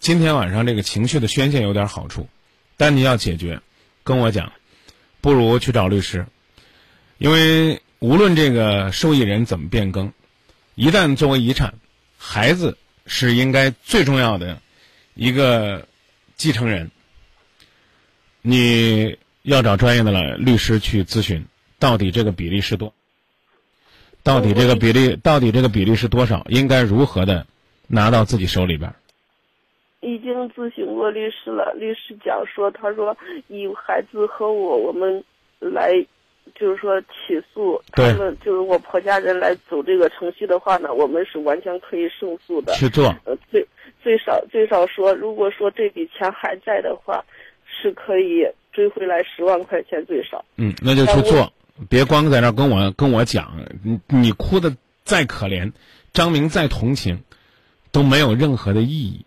[0.00, 2.28] 今天晚上这个情绪的宣泄有点好处。
[2.76, 3.60] 但你要解决，
[4.02, 4.52] 跟我讲，
[5.20, 6.26] 不如去找律师，
[7.18, 10.12] 因为无论这个受益人怎么变更，
[10.74, 11.74] 一旦作为遗产，
[12.18, 14.60] 孩子是应该最重要的
[15.14, 15.86] 一个
[16.36, 16.90] 继承人。
[18.40, 21.46] 你要找专业的了律师去咨询，
[21.78, 22.92] 到底这个比例是多？
[24.22, 26.44] 到底这个比例到底这个比例是多少？
[26.48, 27.46] 应该如何的
[27.88, 28.94] 拿到自己手里边儿？
[30.00, 33.16] 已经咨询过律师了，律师讲说，他说
[33.48, 35.22] 以孩子和我我们
[35.60, 35.92] 来，
[36.56, 42.72] 就是说起诉他们，就是我婆家人来走这个程序的话呢，我们是完全可以胜诉的。
[42.74, 43.64] 去做呃，最
[44.02, 47.24] 最少最少说，如果说这笔钱还在的话，
[47.64, 50.44] 是可以追回来十万块钱最少。
[50.56, 51.52] 嗯，那就去做，
[51.88, 53.52] 别光在那儿跟我跟我讲，
[53.82, 55.72] 你你哭的再可怜，
[56.12, 57.22] 张明再同情，
[57.90, 59.24] 都没有任何的意义，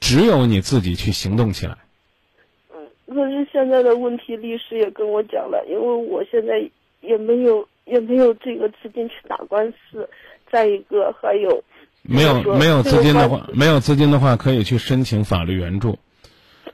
[0.00, 1.72] 只有你自己去行动起来。
[1.72, 6.68] 嗯可是现在的问题，律师也跟我讲了，因为我现在
[7.00, 10.08] 也没有也没有这个资金去打官司，
[10.50, 11.62] 再一个还有
[12.02, 15.98] 没有没有资金的话，没有资金的话，可以去申请法律援助。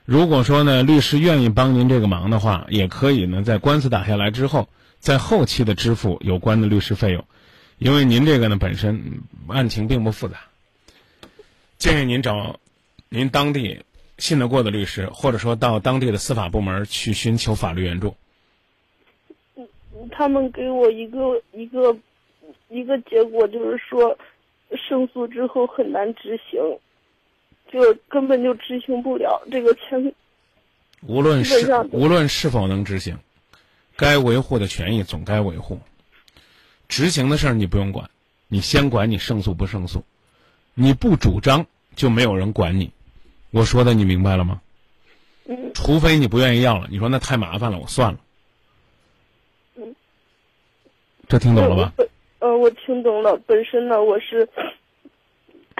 [0.05, 4.67] 如果说呢，律师愿意帮您这个忙的话，也可以呢，在官司打下来之后，
[4.99, 7.23] 在后期的支付有关的律师费用，
[7.77, 10.37] 因为您这个呢本身案情并不复杂，
[11.77, 12.59] 建议您找
[13.09, 13.81] 您当地
[14.17, 18.15] 信得过的律师，或者说到当地的司法部门去寻求法律援助。
[20.11, 21.95] 他们给我一个一个
[22.69, 24.17] 一个结果，就是说
[24.75, 26.59] 胜诉之后很难执行，
[27.71, 29.41] 就根本就执行不了。
[29.51, 30.13] 这个钱
[31.01, 33.17] 无论是无论是否能执行，
[33.95, 35.79] 该维护的权益总该维护。
[36.87, 38.09] 执行的事儿你不用管，
[38.47, 40.03] 你先管你胜诉不胜诉。
[40.73, 41.65] 你不主张，
[41.95, 42.91] 就没有人管你。
[43.49, 44.61] 我说的你明白了吗？
[45.45, 48.19] 嗯除非你不愿意要了，你说那太麻烦了，我算了。
[49.75, 49.95] 嗯，
[51.27, 51.93] 这听懂了吧？
[51.97, 52.07] 本
[52.39, 53.35] 呃，我听懂了。
[53.47, 54.47] 本身呢，我是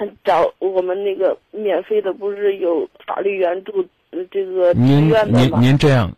[0.04, 5.60] 嗯找我们那个免费的，不是有法律援助呃这个志您您？
[5.60, 6.16] 您这样，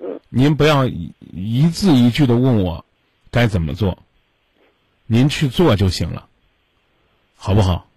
[0.00, 2.84] 嗯您不要一一字一句的问我
[3.30, 3.98] 该怎么做，
[5.06, 6.28] 您去做就行了，
[7.36, 7.88] 好不好？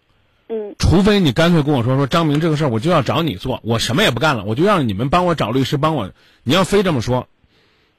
[0.48, 6.12] 嗯除非你干脆跟我说说张明这个事儿，我就要找你做，我什么也不干了，我就让你们帮我找律师帮我。
[6.44, 7.28] 你要非这么说，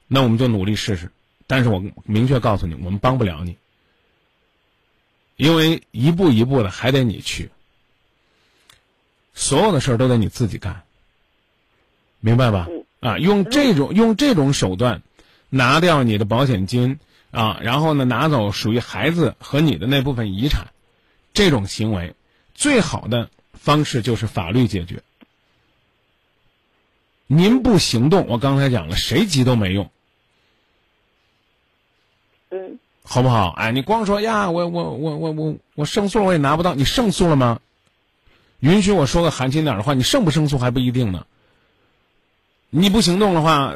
[0.07, 1.11] 那我们就努力试试。
[1.47, 3.57] 但是我明确告诉你，我们帮不了你，
[5.41, 7.49] 因为一步一步的还得你去，
[9.33, 10.83] 所有的事儿都得你自己干，
[12.19, 12.67] 明白吧？
[12.99, 15.01] 啊，用这种用这种手段
[15.49, 16.99] 拿掉你的保险金
[17.31, 20.67] 啊，然后呢拿走属于孩子和你的那部分遗产，
[21.33, 22.13] 这种行为
[22.53, 25.01] 最好的方式就是法律解决。
[27.25, 29.89] 您不行动，我刚才讲了，谁急都没用。
[32.51, 33.49] 嗯好不好？
[33.57, 37.59] 哎，你光说呀，我我我我我我胜诉了，我也拿不到，你胜诉了吗？
[38.59, 41.25] 允许我说个寒心点的话，你胜不胜诉还不一定呢。
[42.69, 43.75] 你不行动的话，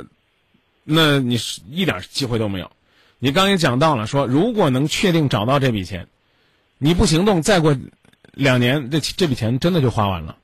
[0.83, 2.71] 那你是一点机会都没有。
[3.17, 6.07] 你刚也讲到了，说如果能确定找到这笔钱，
[6.77, 7.75] 你不行动，再过
[8.31, 10.37] 两年，这这笔钱真的就花完了，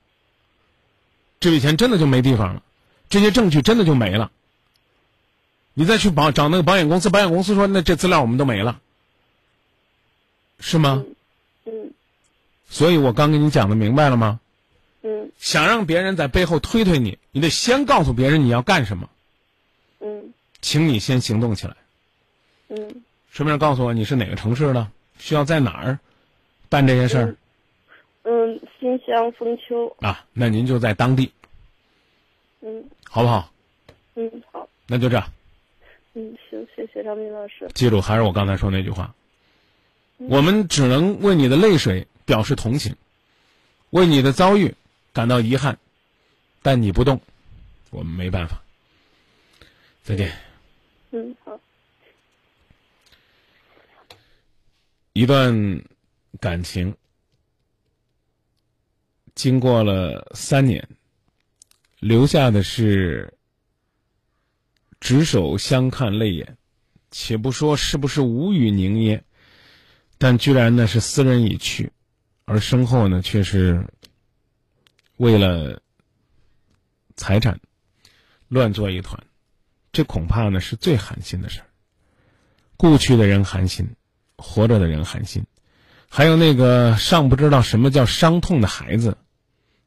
[1.39, 2.63] 这笔钱真的就没地方了，
[3.09, 4.31] 这些证据真的就没了。
[5.73, 8.79] 你再去保找那个保险公司，保险公司说那这资料我们都没了，
[10.59, 11.03] 是吗？
[11.65, 11.93] 嗯
[12.69, 14.39] 所以我刚跟你讲的明白了吗？
[15.03, 19.09] 嗯想让别人在背后推推你，你得先告诉别人你要干什么，
[19.99, 21.75] 嗯请你先行动起来。
[22.69, 25.99] 嗯顺便告诉我你是哪个城市的，需要在哪儿
[26.69, 27.35] 办这些事儿、
[28.23, 29.95] 嗯，新乡丰丘。
[30.01, 30.25] 啊？
[30.33, 31.31] 那您就在当地，
[32.61, 33.51] 嗯好不好？
[34.15, 34.67] 嗯，好。
[34.87, 35.31] 那就这样，
[36.13, 37.69] 嗯，行，谢谢张明老师。
[37.73, 39.15] 记住，还是我刚才说那句话，
[40.17, 42.95] 嗯我们只能为你的泪水表示同情，
[43.91, 44.75] 为你的遭遇
[45.13, 45.77] 感到遗憾，
[46.61, 47.21] 但你不动，
[47.89, 48.61] 我们没办法。
[50.03, 50.31] 再见。
[51.11, 51.59] 嗯，好。
[55.13, 55.83] 一段
[56.39, 56.95] 感情
[59.35, 60.87] 经过了三年，
[61.99, 63.33] 留下的是
[65.01, 66.57] 执手相看泪眼，
[67.11, 69.25] 且不说是不是无语凝噎，
[70.17, 71.91] 但居然呢是斯人已去，
[72.45, 73.85] 而身后呢却是
[75.17, 75.81] 为了
[77.17, 77.59] 财产
[78.47, 79.21] 乱作一团，
[79.91, 81.67] 这恐怕呢是最寒心的事儿。
[82.77, 83.89] 故去的人寒心。
[84.43, 85.45] 活着的人寒心，
[86.09, 89.15] 还有那个尚不知道什么叫伤痛的孩子，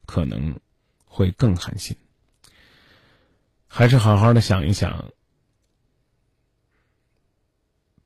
[0.05, 0.57] 可能
[1.03, 1.97] 会更寒心。
[3.77, 5.11] 还是好好的想一想，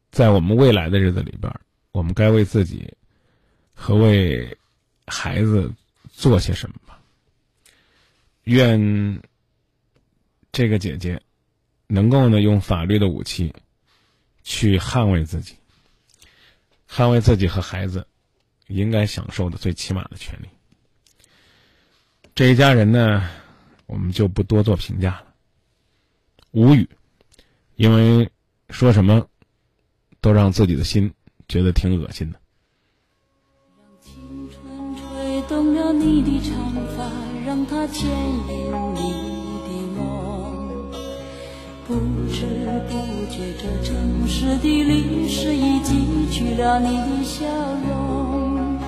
[0.10, 1.54] 在我们未来的日子里边，
[1.92, 2.92] 我们该为自己
[3.76, 4.58] 和为
[5.06, 5.72] 孩子
[6.12, 7.00] 做些什么吧。
[8.46, 9.22] 愿
[10.52, 11.22] 这个姐姐
[11.86, 13.54] 能够呢用法律的武器
[14.42, 15.56] 去捍卫自己。
[16.90, 18.08] 捍卫自己和孩子
[18.66, 20.50] 应该享受的最起码的权利。
[22.34, 23.30] 这一家人呢，
[23.86, 25.29] 我们就不多做评价了，
[26.52, 26.90] 无语，
[27.76, 28.30] 因为
[28.70, 29.28] 说什么
[30.20, 31.14] 都让自己的心
[31.48, 32.40] 觉得挺恶心的。
[33.78, 37.10] 让青春吹动了你的长发，
[37.46, 39.02] 让它牵引你
[39.64, 40.92] 的梦。
[41.88, 41.94] 不
[42.32, 42.46] 知
[42.88, 42.92] 不
[43.32, 47.46] 觉，这城市的历史已记取了你的笑
[47.88, 48.80] 容。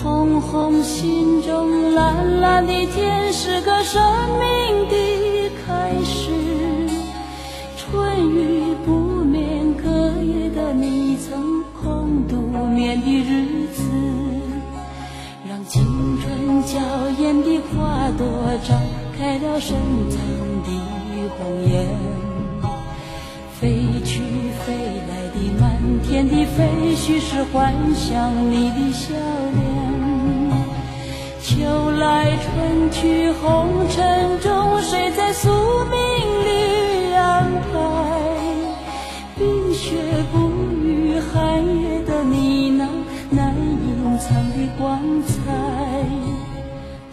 [0.00, 4.00] 红红心中，蓝蓝的天是个生
[4.38, 6.32] 命的开始。
[7.76, 9.86] 春雨不眠，隔
[10.22, 13.82] 夜的你曾空独眠的日子。
[15.46, 15.84] 让青
[16.22, 16.78] 春娇
[17.22, 18.26] 艳的花朵
[18.64, 18.72] 绽
[19.18, 19.76] 开了深
[20.08, 20.18] 藏
[20.64, 20.68] 的
[21.36, 21.86] 红颜，
[23.60, 24.22] 飞去
[24.64, 24.74] 飞
[25.08, 29.77] 来的满天的飞絮是幻想你的笑脸。
[31.58, 35.50] 秋来春去红尘中，谁在宿
[35.90, 35.98] 命
[36.46, 37.76] 里安排？
[39.36, 39.96] 冰雪
[40.30, 40.50] 不
[40.84, 42.88] 语，寒夜的你那
[43.30, 45.34] 难隐藏的光彩。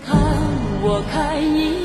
[0.06, 0.16] 看
[0.84, 1.84] 我看一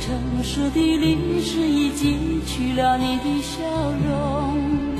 [0.00, 3.62] 城市的历史已记取了你的笑
[4.06, 4.94] 容。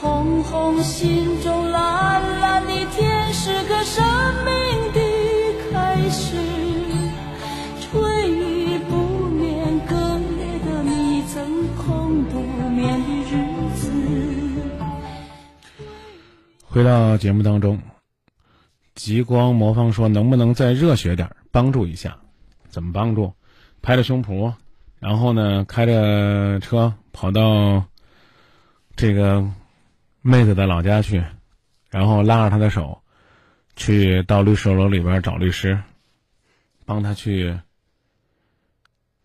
[0.00, 4.04] 红红心中，蓝蓝的天，是个生
[4.44, 5.00] 命的
[5.70, 6.36] 开始。
[7.80, 8.96] 春雨不
[9.28, 12.40] 眠，隔夜的你曾空独
[12.70, 13.32] 眠的日
[13.76, 13.92] 子。
[16.64, 17.80] 回到节目当中，
[18.94, 22.16] 极光魔方说：“能不能再热血点，帮助一下？
[22.68, 23.34] 怎么帮助？
[23.82, 24.54] 拍着胸脯，
[25.00, 27.84] 然后呢，开着车跑到
[28.96, 29.44] 这个
[30.20, 31.22] 妹子的老家去，
[31.90, 33.02] 然后拉着她的手，
[33.76, 35.78] 去到律师楼里边找律师，
[36.84, 37.58] 帮他去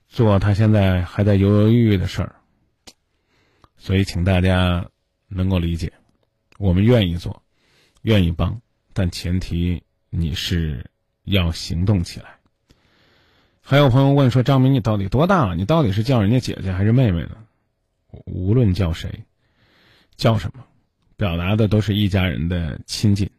[0.08, 2.36] 做他现在还在犹犹豫豫的事儿。
[3.78, 4.86] 所以，请大家
[5.28, 5.94] 能够理解。”
[6.58, 7.44] 我们愿意做，
[8.02, 8.60] 愿意帮，
[8.92, 10.84] 但前提你是
[11.26, 12.37] 要行动起来。
[13.70, 15.54] 还有朋友问说：“张明，你到底多大了？
[15.54, 17.32] 你到底是叫人家姐姐还是妹妹呢？”
[18.24, 19.26] 无论叫谁，
[20.16, 20.64] 叫什么，
[21.18, 23.30] 表达的都是一家人的亲近。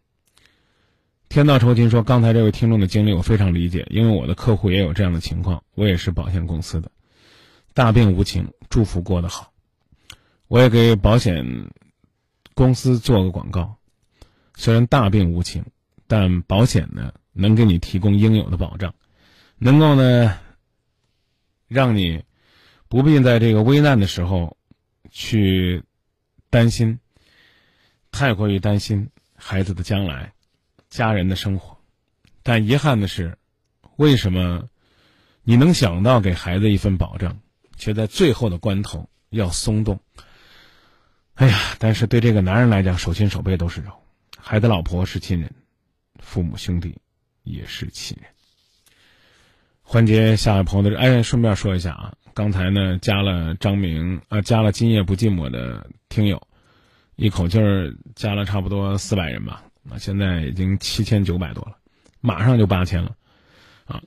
[1.30, 6.90] 天道酬勤说：“刚才这位听众的经历我非常理解，因为我的客户也有这样的情况，我也是保险公司的，
[7.72, 9.50] 大病无情，祝福过得好。
[10.46, 11.70] 我也给保险。”
[12.52, 13.76] 公司做个广告，
[14.56, 15.64] 虽然大病无情，
[16.06, 18.94] 但保险呢能给你提供应有的保障，
[19.58, 20.38] 能够呢
[21.66, 22.24] 让你
[22.88, 24.56] 不必在这个危难的时候
[25.10, 25.82] 去
[26.48, 27.00] 担心，
[28.10, 30.32] 太过于担心孩子的将来、
[30.88, 31.78] 家人的生活。
[32.42, 33.36] 但遗憾的是，
[33.96, 34.68] 为什么
[35.42, 37.40] 你能想到给孩子一份保障，
[37.76, 40.00] 却在最后的关头要松动？
[41.34, 43.92] 哎呀，但是对这个男人来讲，手心手背都是肉，
[44.38, 45.52] 孩子、老婆是亲人，
[46.20, 46.96] 父母兄弟
[47.42, 48.30] 也是亲人。
[49.90, 56.42] 欢迎下位朋友的，哎，顺便说一下啊，刚才呢加了张明啊，加了今夜不寂寞的听友，
[57.16, 61.78] 一口气儿加了差不多四百人吧，啊，现在已经七千九百多了，
[62.20, 63.12] 马上就八千了，
[63.86, 64.02] 啊，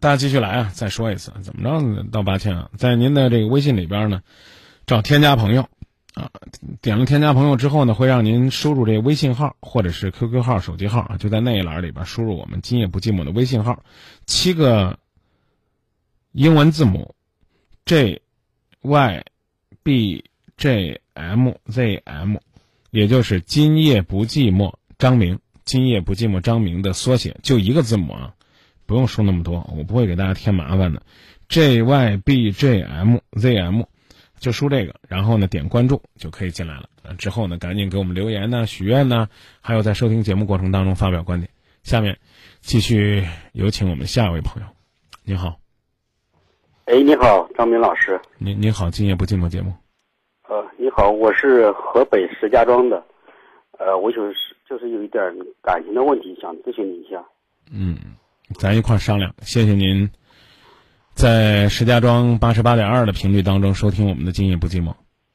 [0.00, 2.68] 大家继续来啊，再说一次，怎么着到八千啊？
[2.76, 4.22] 在您的这个微信里边呢，
[4.84, 5.68] 找添加朋友。
[6.12, 6.28] 啊，
[6.82, 13.84] 点了添加朋友之后呢，会让您输入这个微信号或者是 QQ 号、手机号啊，就在那一栏里边输入我们“今夜不寂寞”的微信号，
[14.26, 14.98] 七个
[16.32, 17.14] 英文字母
[17.84, 18.22] J
[18.82, 19.24] Y
[19.82, 20.24] B
[20.56, 22.36] J M Z M，
[22.90, 28.34] 也就是“今夜不寂寞”张明，“今夜不寂寞”张明的缩写，就一个字母啊，
[28.86, 31.02] 不用输那么多，我不会给大家添麻烦的
[31.48, 33.82] ，J Y B J M Z M。
[34.38, 36.88] 就输这个，然后呢点关注就可以进来了。
[37.18, 39.28] 之后呢赶紧给我们留言呢、许愿呢，
[39.60, 41.50] 还有在收听节目过程当中发表观点。
[41.82, 42.18] 下面
[42.62, 44.68] 继续有请我们下一位朋友，
[45.24, 45.59] 你好。
[46.90, 48.20] 哎，你好，张明老师。
[48.36, 49.72] 您您好，今夜不寂寞节目。
[50.48, 53.00] 呃，你好，我是河北石家庄的，
[53.78, 54.34] 呃，我就是
[54.68, 55.22] 就是有一点
[55.62, 57.24] 感情的问题想咨询你一下。
[57.70, 57.96] 嗯，
[58.58, 59.32] 咱一块商量。
[59.42, 60.10] 谢谢您。
[61.14, 64.88] 在石家庄八十八点二的频率当中收听我们的《今夜不寂寞》，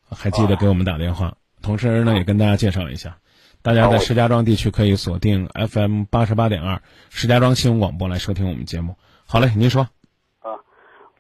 [0.10, 1.38] 还记得给我们打电话。
[1.62, 3.18] 同时呢，也跟大家介绍一下，
[3.62, 8.98] 大家在石家庄地区可以锁定 FM 八十八点二石家庄新闻广播来收听我们节目。
[9.26, 9.88] 好嘞，您说。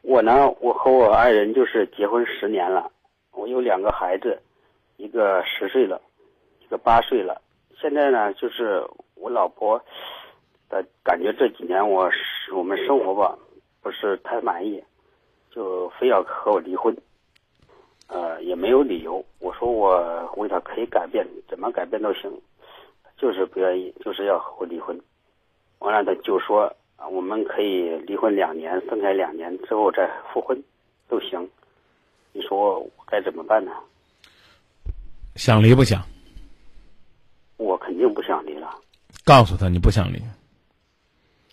[0.07, 2.91] 我呢，我和我爱人就是结婚十年了，
[3.31, 4.39] 我有两个孩子，
[4.97, 5.99] 一个十岁了，
[6.59, 7.41] 一个八岁了。
[7.81, 8.85] 现在呢，就是
[9.15, 9.83] 我老婆
[10.69, 12.09] 的感觉这几年我
[12.53, 13.37] 我们生活吧。
[13.81, 14.83] 不是太满意，
[15.51, 16.95] 就非要和我离婚，
[18.07, 19.23] 呃，也没有理由。
[19.37, 22.31] 我说我为他可以改变，怎么改变都行，
[23.15, 24.99] 就是不愿意，就是要和我离婚。
[25.77, 26.75] 完了，他就说
[27.11, 30.61] 我们可以离婚两年，分开两年之后再复婚，
[31.07, 31.49] 都行。
[32.33, 33.71] 你说我该怎么办呢？
[35.35, 36.01] 想离不想？
[37.57, 38.69] 我肯定不想离了。
[39.23, 40.21] 告诉他你不想离。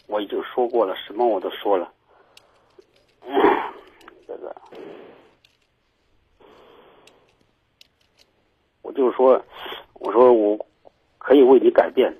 [0.06, 1.92] 我已经说过了，什么我都说了。
[4.26, 4.54] 这个，
[8.82, 9.42] 我就是说，
[9.94, 10.66] 我说我
[11.18, 12.14] 可以为你改变，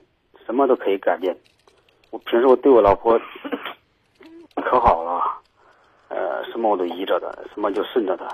[0.47, 1.37] 什么都可以改变。
[2.13, 3.19] 我平时我对我老婆
[4.57, 5.41] 可好了，
[6.09, 8.29] 呃，什么我都依着她，什么就顺着她。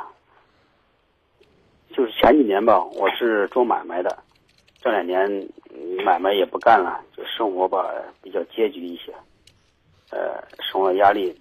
[1.95, 4.19] 就是前几年吧，我是做买卖的，
[4.83, 5.49] 这两年
[6.05, 7.89] 买卖也不干了，就生活吧
[8.21, 9.15] 比较拮据一些，
[10.11, 11.41] 呃，生活压力。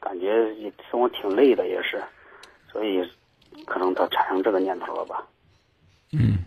[0.00, 0.52] 感觉
[0.90, 2.02] 生活挺累的，也是，
[2.72, 3.06] 所以
[3.66, 5.26] 可能他产生这个念头了吧？
[6.12, 6.38] 嗯，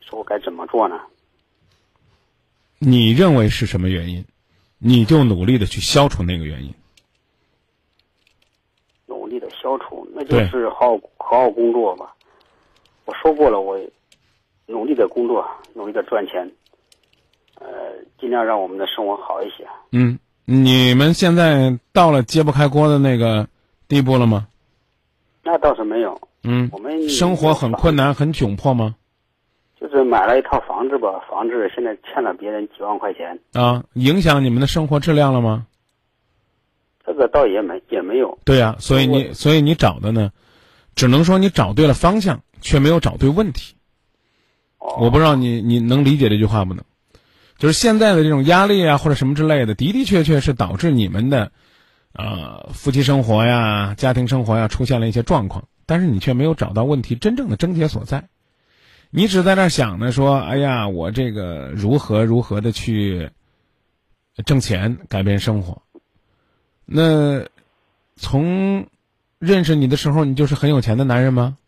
[0.00, 1.00] 说我该怎么做呢？
[2.84, 4.24] 你认为是什么原因？
[4.78, 6.74] 你就努力的去消除那个原因。
[9.06, 12.12] 努力的消除，那就是好好好工作吧。
[13.04, 13.78] 我说过了，我
[14.66, 16.50] 努力的工作，努力的赚钱，
[17.60, 17.66] 呃，
[18.18, 19.64] 尽量让我们的生活好一些。
[19.92, 23.48] 嗯，你们现在到了揭不开锅的那个
[23.86, 24.48] 地步了吗？
[25.44, 26.20] 那倒是没有。
[26.42, 28.96] 嗯，我们生活很困难，很窘迫吗？
[29.82, 33.36] 就是买了一套房子吧，房子现在欠了别人几万块钱。
[33.52, 35.66] 啊，影响你们的生活质量了吗？
[37.04, 38.38] 这个倒也没也没有。
[38.44, 40.30] 对呀、所以你所以你找的呢，
[40.94, 43.74] 只能说你找对了方向，却没有找对问题。
[44.78, 46.84] 我不知道你你能理解这句话不能？
[47.58, 51.50] 就是现在的这种压力啊，或者什么之类的，的的确确是导致你们的，
[52.12, 58.28] 呃，夫妻生活呀、家庭生活呀出现了一些状况，但是你却没有找到问题真正的症结所在。
[59.14, 63.28] 你只在那儿想呢，说，哎呀，我这个如何如何的去
[64.46, 65.82] 挣钱，改变生活。
[66.86, 67.44] 那
[68.16, 68.86] 从
[69.38, 71.58] 认识你的时候，你就是很有钱的男人吗？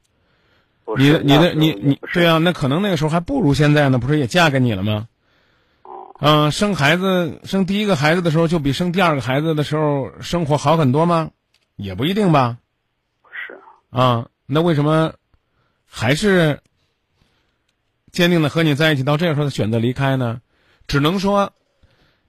[0.96, 5.06] 你的你的你你对啊，那可能那个时候还不如现在呢，不是也嫁给你了吗？
[6.20, 11.30] 嗯、生孩子生第一个孩子的时候，就比生第二个孩子的时候生活好很多吗？
[11.76, 12.56] 也不一定吧。
[13.46, 15.12] 是啊，那为什么
[15.86, 16.60] 还是
[18.14, 20.40] 坚定的和你在一起，到这个时候选择离开呢？
[20.86, 21.52] 只能说，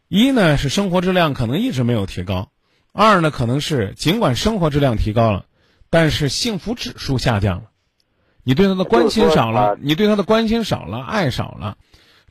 [0.07, 2.49] 一呢是生活质量可能一直没有提高，
[2.91, 5.45] 二呢可能是尽管生活质量提高了，
[5.91, 7.65] 但是幸福指数下降了。
[8.43, 11.77] 你对他的关心少了，你对他的关心少了，爱少了，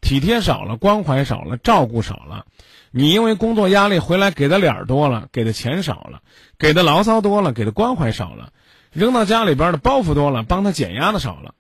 [0.01, 2.47] 体贴少了，关怀少了，照顾少了。
[2.91, 6.23] 你因为工作压力回来给的脸儿多了，给的钱少了，
[6.59, 8.51] 给的牢骚多了，给的关怀少了，
[8.93, 11.55] 扔到家里边的包袱多了，帮他减压的少了。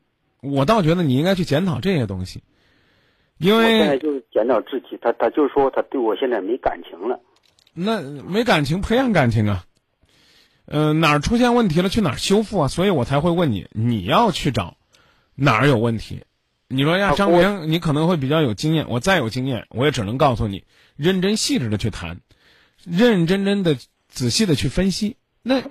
[0.44, 2.42] 我倒觉得你应该去检讨这些东西，
[3.38, 7.20] 因为现在为就是检讨自己，他他就说他对我现在没感情了。
[7.72, 9.64] 那没感情培养感情啊，
[10.66, 14.76] 呃哪儿出现问题了去哪儿修复啊，所以我才会问你，你要去找
[15.34, 16.22] 哪儿有问题。
[16.68, 20.64] 你说呀，张明，你可能会比较有经验，我再有经验，我也只能告诉你，
[20.96, 22.20] 认真细致的去谈，
[22.84, 23.76] 认认真真的
[24.08, 25.16] 仔细的去分析。
[25.42, 25.62] 那，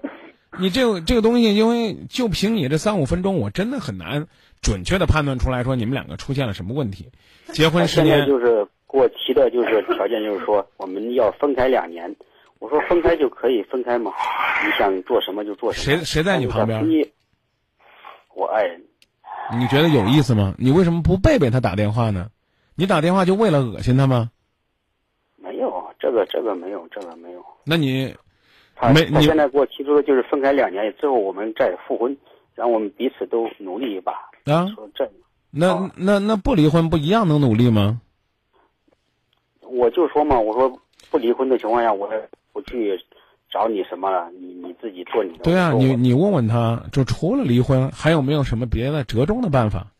[0.60, 4.28] 你这个这个东西，因为就凭你这三五分钟，我真的很难
[4.64, 7.12] 准确的判断出来说你们两个出现了什么问题。
[7.54, 12.16] 结婚十年，就是给我提的就是条件，就是说我们要分开两年。
[12.60, 14.14] 我说分开就可以分开嘛，
[14.66, 15.98] 你想做什么就做什么。
[15.98, 17.14] 谁谁在你旁边但是他非
[18.36, 18.82] 我爱人。
[19.60, 20.56] 你觉得有意思吗？
[20.58, 22.30] 你为什么不背背他打电话呢？
[22.76, 24.32] 你打电话就为了恶心他吗？
[25.36, 27.44] 没有这个这个没有这个没有。
[27.66, 28.16] 那你
[28.76, 32.18] 他没你他现在给我提出的就是分开两年之后我们再复婚，
[32.56, 34.14] 让我们彼此都努力一把。
[34.52, 34.68] 啊？
[34.76, 35.10] 说这
[35.52, 38.02] 那那那不离婚不一样能努力吗？
[39.62, 40.80] 我就说嘛，我说
[41.12, 42.10] 不离婚的情况下，我
[42.52, 43.00] 不去
[43.52, 45.44] 找你什么了，你你自己做你的。
[45.44, 49.92] 对啊，你你问问他，就除了离婚，还有没有什么别的折中的办法？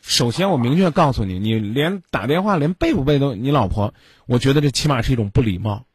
[0.00, 3.94] 首先，我明确告诉你，你连打电话连背不背都你老婆，
[4.26, 5.86] 我觉得这起码是一种不礼貌，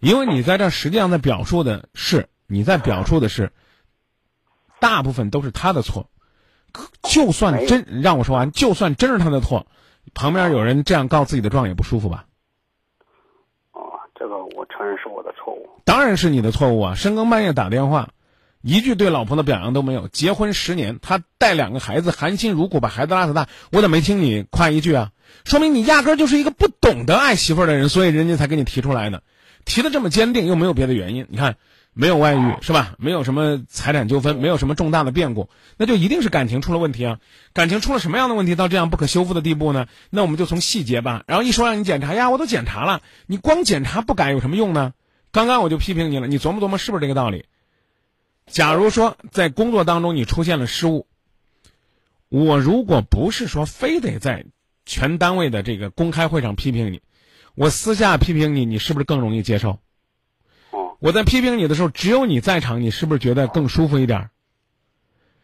[0.00, 3.52] 因为你在这实际上在表述的是你在表述的是，
[4.80, 6.13] 大部分都是他的错，可
[7.02, 9.66] 就算真让我说完，就算真是他的错，
[10.14, 12.26] 旁边有人这样告自己的状也不舒服吧？
[13.72, 13.80] 哦
[14.14, 15.68] 这个我承认是我的错误。
[15.84, 16.94] 当然是你的错误啊！
[16.94, 18.10] 深更半夜打电话，
[18.62, 20.08] 一句对老婆的表扬都没有。
[20.08, 25.10] 结婚十年，他带两个孩子，含辛茹苦把孩子拉扯大，我怎么没听你夸一句啊？
[25.44, 29.22] 说明你压根儿就是一个不懂得爱媳妇儿的人，所以人家才给你提出来的，
[29.64, 31.26] 提的这么坚定，又没有别的原因。
[31.28, 31.56] 你看，
[31.94, 32.94] 没有外遇是吧？
[32.98, 37.20] 没有什么财产纠纷，没有什么重大的变故，那就一定是感情出了问题啊！
[37.52, 39.86] 感情出了什么样的问题到这样不可修复的地步呢？
[40.10, 41.24] 那我们就从细节吧。
[41.28, 44.92] 然后一说让你检查呀，我都检查了，你光检查不改有什么用呢？
[45.30, 47.44] 刚刚我就批评你了，你琢磨琢磨是不是这个道理？
[48.46, 51.06] 假如说在工作当中你出现了失误，
[52.28, 54.46] 我如果不是说非得在
[54.84, 57.00] 全单位的这个公开会上批评你，
[57.54, 59.78] 我私下批评你，你是不是更容易接受？
[61.04, 64.30] 我在批评你的时候，只有你在场，你是不是觉得更舒服一点儿？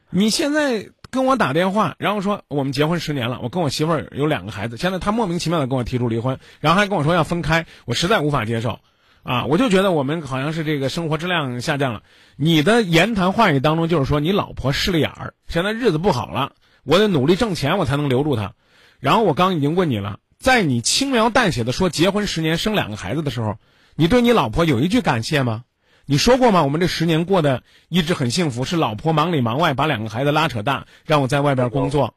[0.09, 8.81] 你现在跟我打电话，然后说我们结婚十年了，我跟我媳妇儿有两个孩子，现在她莫名其妙的跟我提出离婚，然后还跟我说要分开，我实在无法接受。
[9.23, 12.05] 啊，我就觉得我们好像是这个生活质量下降了。
[12.37, 16.53] 你的言谈话语当中就是说你老婆势利眼儿，现在日子不好了，
[16.85, 18.55] 我得努力挣钱，我才能留住她。
[18.99, 23.59] 然后我刚已经问你了，在你轻描淡写的说结婚十年生两个孩子的时候，
[23.97, 25.65] 你对你老婆有一句感谢吗？
[26.07, 26.65] 你说过吗？
[26.65, 32.15] 我们这十年过得一直很幸福，是老婆忙里忙外把两个孩子拉扯大，让我在外边工作。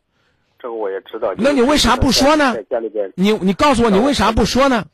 [0.58, 1.34] 这个我也知道。
[1.38, 4.88] 那你为啥不说呢在家里边，你你告诉我，你为啥不说呢？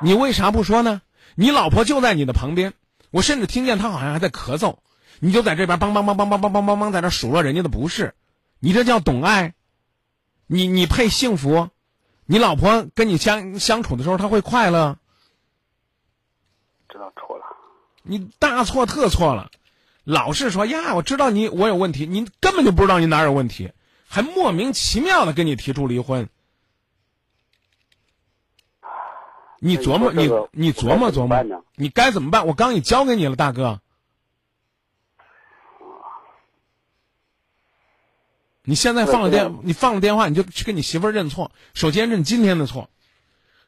[0.00, 1.02] 你为啥不说呢？
[1.34, 2.72] 你老婆就在你的旁边，
[3.10, 4.76] 我甚至听见她好像还在咳嗽，
[5.18, 8.14] 你就在这边梆梆梆梆梆梆梆梆梆在那数落人家的不是，
[8.60, 9.54] 你这叫懂爱？
[10.46, 11.68] 你你配幸福？
[12.26, 14.98] 你老婆跟你相相处的时候，她会快乐？
[16.88, 17.44] 知道错了。
[18.02, 19.50] 你大错特错了，
[20.04, 23.72] 老是说呀，我知道你我有问题，你根本就不知道你哪有问题，
[24.06, 26.28] 还莫名其妙的跟你提出离婚。
[29.58, 32.46] 你琢磨你你琢磨琢磨你该怎么办？
[32.46, 33.80] 我刚已交给你了，大哥。
[38.64, 41.52] 你现在放了电，你放了电话，你就去跟你媳妇儿认错。
[41.74, 42.88] 首先认今天的错，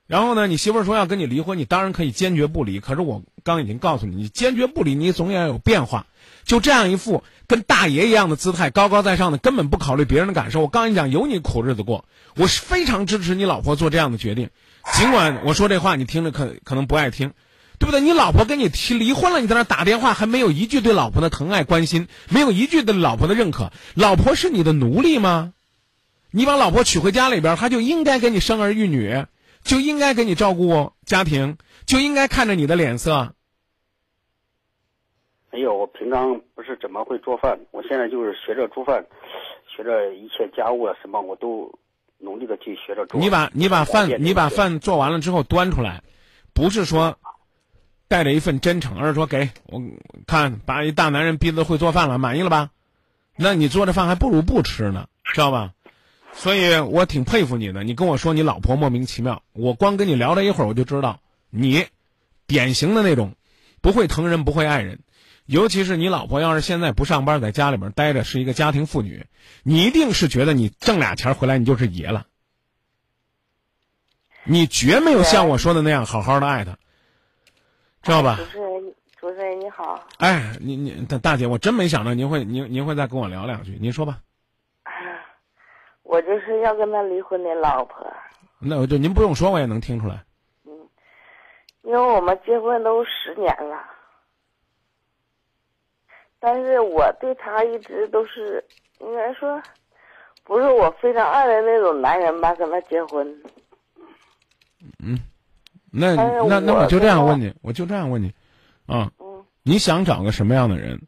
[0.07, 2.81] 然后呢，你媳妇儿说要跟你离婚，你当然可以坚决不离。
[2.81, 6.07] 可是我刚已经告诉你，你坚决不离，你总也要有变化。
[6.45, 10.61] 就这样一副跟大爷一样的姿态，高高在上的，根本不考虑别人的感受。
[10.61, 12.05] 我刚跟你讲，有你苦日子过，
[12.37, 14.49] 我是非常支持你老婆做这样的决定。
[14.95, 17.33] 尽管我说这话你听着可可能不爱听，
[17.79, 18.01] 对不对？
[18.01, 23.71] 你老婆跟你提离婚了，你在那打电话，还没有一句对老婆的疼爱关心，没有一句对老婆的认可。
[23.95, 25.53] 老婆是你的奴隶吗？
[26.31, 29.25] 你把老婆娶回家里边，她就应该给你生儿育女，
[29.63, 31.57] 就应该给你照顾家庭，
[31.87, 33.33] 就应该看着你的脸色。
[35.51, 39.07] 没有，我平常不是怎么会做饭，我现在就是学着做饭，
[39.75, 41.73] 学着一切家务啊什么，我都
[42.19, 43.19] 努力的去学着做。
[43.19, 46.03] 你把你把饭你把饭做完了之后端出来，
[46.53, 47.19] 不是说
[48.09, 49.83] 带着一份真诚，而是说给我
[50.27, 52.71] 看，把一大男人逼得会做饭了，满意了吧？
[53.37, 55.73] 那你做的饭还不如不吃呢，知道吧？
[56.33, 57.83] 所以我挺佩服你的。
[57.83, 61.87] 你跟我说你老婆莫名其妙，我光跟你聊了一会儿，我就知道你
[62.47, 63.35] 典型的那种
[63.81, 65.01] 不会疼人、不会爱人。
[65.47, 69.27] 尤其是你老婆要是现在不上班，在家里边待着，是一个家庭妇女，
[69.63, 72.27] 你一定是觉得你挣俩钱回来你就是爷了。
[74.45, 76.79] 你绝没有像我说的那样好好的爱她，
[78.07, 78.45] 知道吧主？
[78.45, 84.21] 持人，主持人你好，哎，你你大大姐，我真没想到您会您您会再跟我聊两句，您说吧。
[86.05, 88.07] 我就是要跟他离婚的老婆，
[88.61, 90.25] 那我就您不用说，我也能听出来。
[90.65, 90.71] 嗯
[91.83, 93.85] 因为我们结婚都十年了，
[96.39, 98.65] 但是我对他一直都是
[99.01, 99.61] 应该说，
[100.45, 103.43] 不是我非常爱的那种男人吧，跟他结婚。
[105.01, 105.19] 嗯，
[105.97, 108.33] 那那那我我就这样问你，我就这样问你，
[108.87, 111.01] 啊，嗯你想找个什么样的人？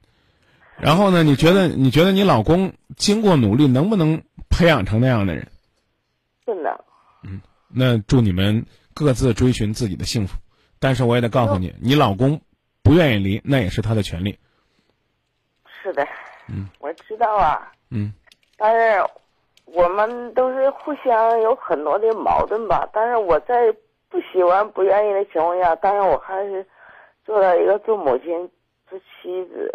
[0.80, 1.24] 然后呢？
[1.24, 5.48] 你觉得你觉得你老公经过努力能不能培养成那样的人？
[6.46, 6.84] 是的，
[7.68, 8.64] 那祝你们
[8.94, 10.38] 各自追寻自己的幸福。
[10.78, 12.40] 但是我也得告诉你，你老公
[12.84, 14.38] 不愿意离，那也是他的权利。
[15.82, 16.06] 是的，
[16.46, 18.12] 嗯我知道啊，嗯
[18.56, 19.04] 但是
[19.64, 22.88] 我们都是互相有很多的矛盾吧。
[22.92, 23.74] 但是我在
[24.10, 26.66] 不喜欢、不愿意的情况下，但是我还是
[27.24, 28.48] 做了一个做母亲、
[28.88, 29.70] 做妻子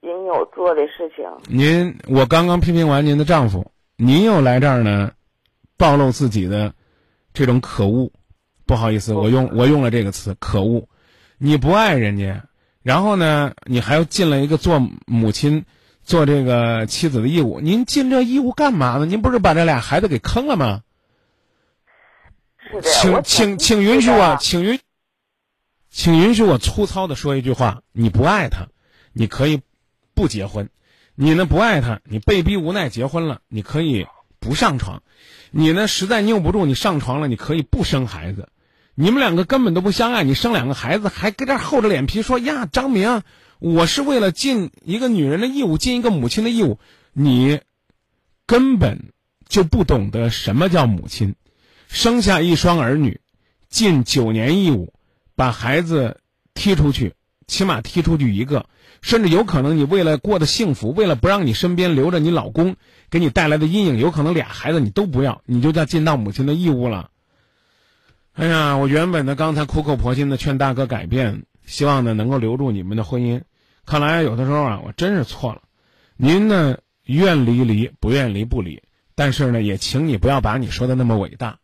[0.00, 1.24] 应有做的事情。
[1.48, 5.12] 您，我刚刚批评完您的丈夫，您又来这儿呢，
[5.76, 6.72] 暴露自己的
[7.32, 8.10] 这种可恶。
[8.66, 10.88] 不好意思，我用我用了这个词，可恶。
[11.38, 12.44] 你不爱人家，
[12.82, 15.64] 然后呢，你还要尽了一个做母亲、
[16.02, 17.60] 做这个妻子的义务。
[17.60, 19.06] 您尽这义务干嘛呢？
[19.06, 20.82] 您不是把这俩孩子给坑了吗？
[22.70, 24.78] 是的，请请请允许我，请允，
[25.90, 28.68] 请允许我粗糙的说一句话：你不爱他，
[29.12, 29.60] 你可以
[30.14, 30.66] 不结婚；
[31.14, 34.06] 你呢不爱他，你被逼无奈结婚了，你可以
[34.38, 35.00] 不上床；
[35.50, 38.48] 你呢实在拗不住，你上床了，你可以不生孩子。
[38.94, 43.22] 你们两个根本都不相爱，你生两个孩子还搁这厚着脸皮说呀，张明，
[43.58, 46.78] 我是为了尽一个女人的义务，尽一个母亲的义务，
[47.12, 47.60] 你
[48.46, 49.12] 根本
[49.48, 51.34] 就不懂得什么叫母亲。
[51.92, 53.20] 生下一双儿女，
[53.68, 54.94] 尽九年义务，
[55.34, 56.20] 把孩子
[56.54, 57.14] 踢出去，
[57.48, 58.66] 起码踢出去一个，
[59.02, 62.76] 甚至有可能你为了过得幸福，为了不让你身边留着你老公
[63.10, 67.10] 给你带来的阴影，有可能俩孩子你都不要，你就叫尽到母亲的义务了。
[68.34, 73.42] 哎呀，我原本呢刚才苦口婆心的劝大哥改变，希望呢能够留住你们的婚姻，
[73.84, 75.62] 看来有的时候啊我真是错了。
[76.16, 78.80] 您呢愿离离，不愿离不离，
[79.16, 81.58] 但是呢也请你不要把你说的那么伟大。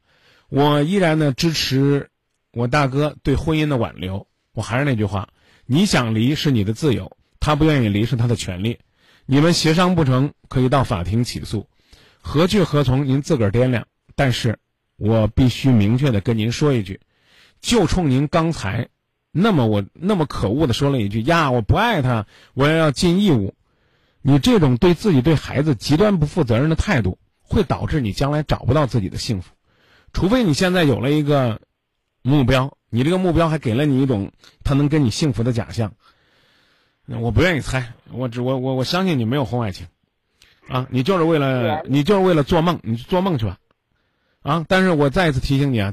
[0.49, 2.11] 我依然呢支持
[2.53, 4.27] 我大哥对婚姻的挽留。
[4.53, 5.29] 我还是那句话，
[5.67, 8.79] 你想离是你的自由，他不愿意离是他的权利。
[9.27, 11.69] 你们协商不成，可以到法庭起诉，
[12.23, 13.87] 何去何从您自个儿掂量。
[14.15, 14.59] 但是
[14.97, 17.01] 我必须明确的跟您说一句，
[17.61, 18.89] 就冲您刚才
[19.33, 23.55] 那么我那么可恶的说了一句呀，我不爱他，我也要尽义务。
[24.23, 29.56] 你这种对自己对孩子极端不负责任的态度，会导致你将来找不到自己的幸福。
[30.17, 31.61] 除非你现在有了一个
[32.23, 34.33] 目标，你这个目标还给了你一种
[34.65, 35.93] 他能跟你幸福的假象。
[37.07, 39.87] 我不愿意猜，我只我我我相信你没有婚外情，
[40.69, 43.59] 啊，你就是为了你就是为了做梦，你做梦去吧，
[44.41, 44.65] 啊！
[44.67, 45.93] 但是我再一次提醒你啊，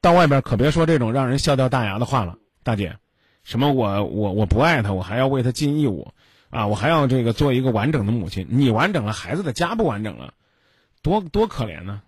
[0.00, 2.96] 到外边可别说这种让人笑掉大牙的话了，大姐，
[3.42, 6.12] 什么我我我不爱他，我还要为他尽义务，
[6.48, 10.32] 啊，我还要这个做一个完整的母亲，你完整了，孩子的家不完整了，
[11.02, 12.02] 多多可怜呢。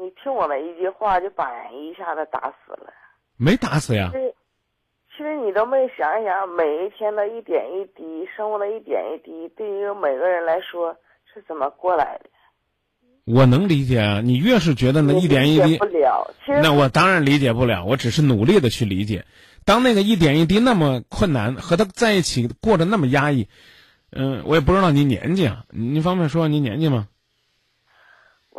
[0.00, 2.92] 你听我的一句话就把人一下子打死了，
[3.36, 4.12] 没打死呀。
[5.10, 10.96] 其实你都没想一想，每一天的一点一滴，生活的一点一滴，对于每个人来说
[11.34, 12.30] 是怎么过来的？
[13.26, 16.30] 我能理解啊，你越是觉得那一点一滴，不了。
[16.46, 19.24] 那我当然理解不了，我只是努力的去理解。
[19.64, 23.48] 当那个一点一滴那么困难，和他在一起过得那么压抑，
[24.12, 27.08] 嗯，我也不知道你年纪啊，你方便说你年纪吗？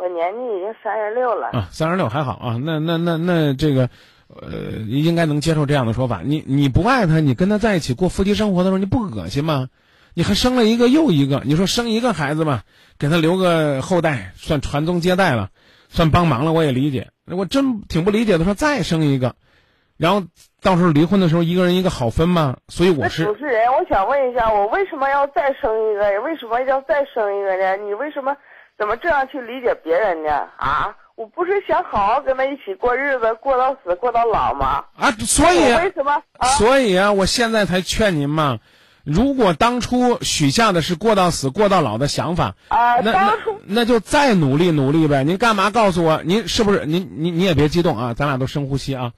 [0.00, 1.48] 我年纪已经三十六了。
[1.48, 3.90] 啊，三十六还好啊，那那那那这个。
[4.32, 4.48] 呃，
[4.86, 6.20] 应该能接受这样的说法。
[6.24, 9.66] 你你不爱他，你跟他在一起过夫妻生活的时候，你不恶心吗？
[10.14, 12.62] 你还生了一个又一个，你说生一个孩子吧，
[12.96, 15.48] 给他留个后代，算传宗接代了，
[15.88, 17.08] 算帮忙了，我也理解。
[17.26, 19.34] 我真挺不理解的，说再生一个，
[19.96, 20.22] 然后
[20.62, 22.56] 到时候离婚的时候，一个人一个好分吗？
[22.68, 26.20] 所以我是主持人，我想问一下，我为什么要再生一个？
[26.22, 27.76] 为什么要再生一个呢？
[27.78, 28.32] 你为什么
[28.80, 30.48] 怎么这样去理解别人呢？
[30.56, 30.96] 啊？
[31.16, 34.82] 我不是想好好跟他一起过日子，过到死，过到老吗？
[34.96, 36.22] 啊，所以为什么？
[36.56, 38.58] 所以啊，我现在才劝您嘛。
[39.04, 43.32] 如果当初许下的是过到死、过到老的想法，啊，那那
[43.66, 45.24] 那就再努力努力呗。
[45.24, 46.22] 您干嘛告诉我？
[46.22, 48.14] 您是不是您您你也别激动啊？
[48.14, 49.12] 咱俩都深呼吸啊。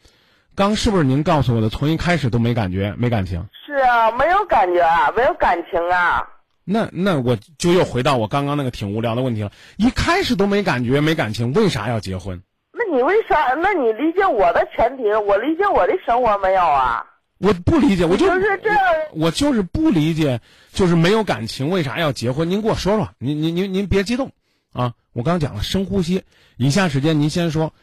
[0.56, 1.68] 刚是不是您告诉我的？
[1.68, 3.46] 从一开始都没感觉，没感情。
[3.64, 6.28] 是啊，没有感觉啊，没有感情啊。
[6.64, 9.50] 那那我就又回到我刚刚那个挺无聊的问题了。
[9.76, 12.42] 一开始都没感觉没感情，为啥要结婚？
[12.72, 13.54] 那你为啥？
[13.54, 17.04] 那你理解我的前提，我理解我的生活没有啊？
[17.38, 18.78] 我不理解，我就是这样。
[19.14, 20.40] 我就是不理解，
[20.72, 22.48] 就是没有感情，为啥要结婚？
[22.48, 23.08] 您给我说说。
[23.18, 24.30] 您您您您别激动
[24.72, 24.94] 啊！
[25.12, 26.22] 我刚讲了，深呼吸。
[26.56, 27.74] 以下时间您先说，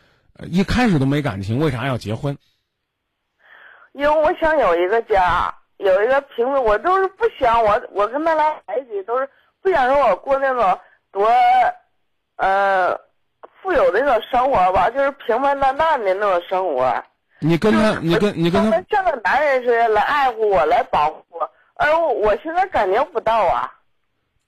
[0.49, 2.37] 一开始都没感情，为啥要结婚？
[3.93, 5.53] 因为我想有一个家。
[5.79, 9.27] 有一个平时我都是不想我我跟他来在一起都是
[9.61, 11.27] 不想让我过那种多，
[12.35, 12.99] 呃，
[13.61, 17.03] 富有的那种生活吧，就是平平淡淡的那种生活。
[17.39, 23.73] 你跟他，你跟你跟他像个男人似的来爱护我，来保护我，而我现在感觉不到啊。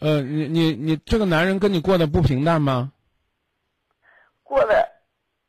[0.02, 2.92] 呃，你你你这个男人跟你过得不平淡吗？
[4.44, 4.90] 过的。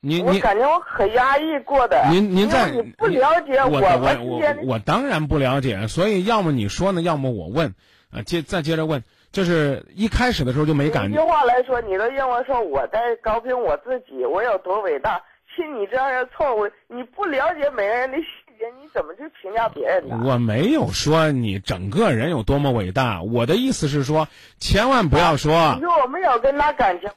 [0.05, 2.05] 你我感觉我可压抑过的。
[2.11, 7.76] 您您在你不了解我我我我当然不了解，所以要么你说呢，要么我问，
[8.11, 11.16] 啊接再接着问，就是一开始的时候就没感觉。
[11.16, 15.22] 一句话来说，你都认为说我在高评我自己，我有多伟大？
[15.55, 18.24] 信你这样的错误，你不了解每个人的细
[18.59, 20.20] 节，你怎么去评价别人呢？
[20.24, 24.26] 我没有说你整个人有多么伟大，我的意思是说，
[24.59, 25.74] 千万不要说。
[25.76, 27.09] 你说我没有跟他感情。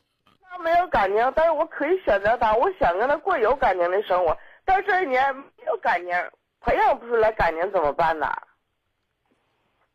[0.66, 2.56] 没有感情，但是我可以选择他。
[2.56, 4.36] 我想跟他过有感情的生活，
[4.66, 6.10] 但这一年没有感情，
[6.60, 8.28] 培养不出来感情怎么办呢？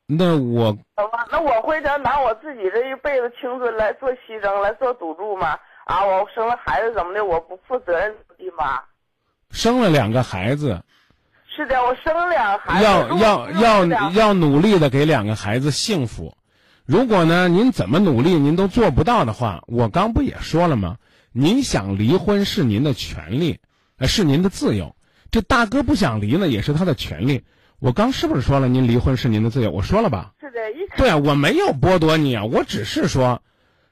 [0.07, 0.77] 那我？
[1.31, 5.59] 那我会拿拿我自己这一辈子青春来做牺牲，来做赌注吗？
[5.87, 7.25] 啊，我生了孩子怎么的？
[7.25, 8.81] 我不负责任的吗？
[9.51, 10.81] 生了两个孩子。
[11.49, 12.85] 是的，我生了两个孩子。
[12.85, 16.33] 要要要要努力的给两个孩子幸福。
[16.91, 20.97] 如果呢，您怎么努力您都做不到的话，我刚不也说了吗？
[21.31, 23.61] 您想离婚是您的权利，
[23.97, 24.97] 呃，是您的自由。
[25.31, 27.45] 这大哥不想离呢，也是他的权利。
[27.79, 29.71] 我刚是不是说了，您离婚是您的自由？
[29.71, 30.33] 我说了吧？
[30.41, 30.59] 是的，
[30.97, 33.41] 对啊，我没有剥夺你啊，我只是说，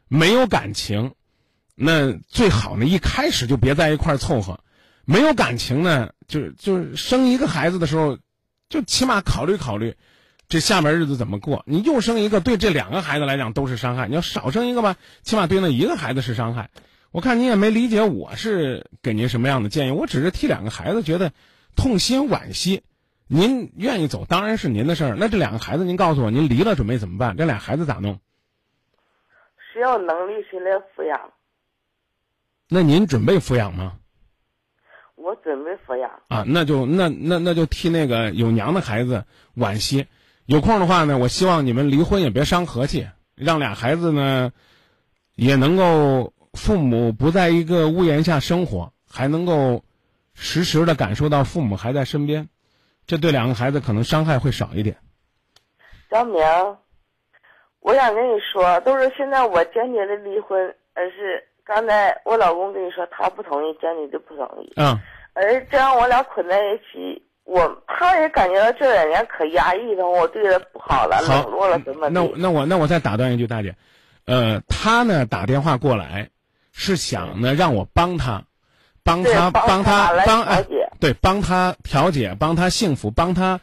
[0.09, 1.13] 没有感情，
[1.77, 4.59] 那最好呢，一开始就别在一块儿凑合。
[5.05, 8.19] 没有感情呢，就就是生一个孩子的时候，
[8.69, 9.95] 就起码考虑考虑。
[10.49, 11.63] 这下面日子怎么过？
[11.67, 14.09] 你又生一个，对这两个孩子来讲都是伤害。
[14.09, 16.71] 你要少生一个吧，起码对那一个孩子是伤害。
[17.11, 21.33] 我看您也没理解我是给您什么样的建议，我只是替两个孩子觉得
[21.77, 22.83] 痛心惋惜。
[23.27, 25.17] 您愿意走当然是您的事儿。
[25.19, 27.37] 那这两个孩子，您告诉我，您离了准备怎么办？
[27.37, 28.19] 这俩孩子咋弄？
[29.73, 31.21] 谁有能力谁来抚养。
[32.71, 33.99] 那您准备抚养吗？
[35.15, 36.11] 我准备抚养。
[36.29, 40.07] 啊，那就那那那就替那个有娘的孩子惋惜。
[40.49, 44.51] 有空的话呢，我希望你们离婚也别伤和气，让俩孩子呢，
[45.35, 49.85] 也能够父母不在一个屋檐下生活，还能够
[50.33, 52.49] 实时的感受到父母还在身边，
[53.07, 54.97] 这对两个孩子可能伤害会少一点。
[56.09, 56.43] 张明，
[57.81, 64.73] 我想跟你说，都是现在我坚决的离婚，而是刚才我老公跟你说他不同意，坚决的不同意。
[64.77, 64.99] 嗯。
[65.35, 73.75] 而这样我俩捆在一起，我他也感觉到这两年可压抑了，我对他不好了，冷落了，怎么那那我那我再打断一句，大姐，
[74.27, 76.29] 呃，他呢打电话过来，
[76.73, 78.45] 是想呢让我帮他，
[79.03, 80.65] 帮他帮他帮哎，
[81.01, 83.61] 对，帮他调解，帮他幸福，帮他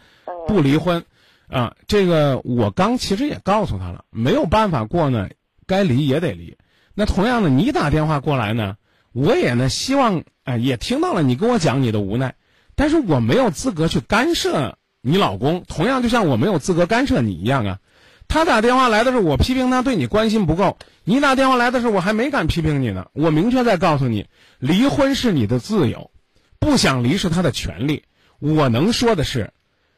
[0.48, 1.06] 不离婚，
[1.48, 5.30] 啊，这个我刚其实也告诉他了，没有办法过呢，
[5.68, 6.58] 该离也得离。
[6.96, 8.78] 那同样的，你打电话过来呢，
[9.14, 10.24] 我也呢希望。
[10.46, 12.36] 哎，也听到了你跟我讲你的无奈，
[12.76, 17.80] 但是我没有资格去干涉你老公，同样就像我没有资格干涉你一样啊。
[18.28, 23.08] 他打电话来的时候，我批评他对你关心不够；你打电话来的时候，我还没敢批评你呢。
[23.14, 24.28] 我明确在告诉你，
[24.60, 26.12] 离婚是你的自由，
[26.60, 28.04] 不想离是他的权利。
[28.40, 29.54] 我能说的是，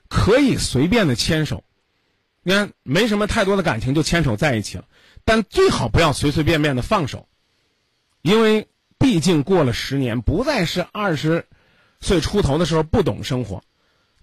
[0.08, 1.64] 可以随便的牵手，
[2.44, 4.86] 你看没什么太多的感情就牵手在一起了，
[5.26, 7.28] 但最好不要随随便便的放手，
[8.22, 8.68] 因为。
[9.00, 11.46] 毕竟过了十年，不再是二十
[12.00, 13.62] 所以出头的时候不懂生活。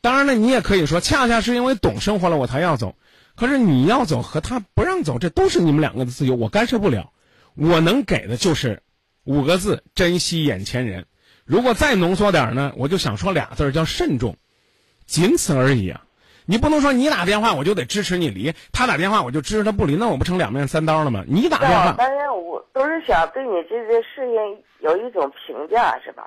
[0.01, 2.95] 当然了，你也可以说，恰恰是因为懂生活了，我才要走。
[3.37, 7.11] 可是你要走和他不让走，这都是你们两个的自由，我干涉不了。
[7.57, 8.83] 我能给的就是
[9.25, 11.07] 五个字：珍惜眼前人。
[11.45, 14.37] 如果再浓缩点呢，我就想说俩字儿叫慎重，
[15.07, 16.05] 仅此而已啊！
[16.47, 21.25] 你不能说你打电话我就得支持你离，他打电话我就支持他不离，那我不成两面三刀了吗？
[21.27, 26.25] 你打电话，当然我都是想对你这件事情有一种评价，是吧？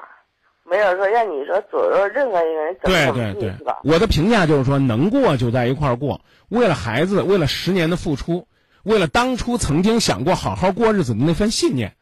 [0.69, 3.79] 没有说让你说左右任何一个人怎么怎么地，是吧？
[3.83, 8.47] 我的评价就是说，能过就在一块儿过，为了孩子，为了十年的付出，
[8.83, 11.95] 为了当初曾经想过好好过日子的那份信念。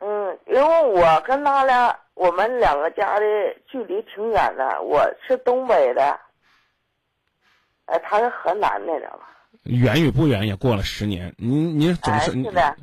[0.00, 3.24] 嗯，因为我跟他俩，我们两个家的
[3.70, 6.18] 距离挺远的，我是东北的。
[7.86, 9.30] 哎，他是河南的，知道吧？
[9.62, 12.30] 远与不远也过了十年，您您总是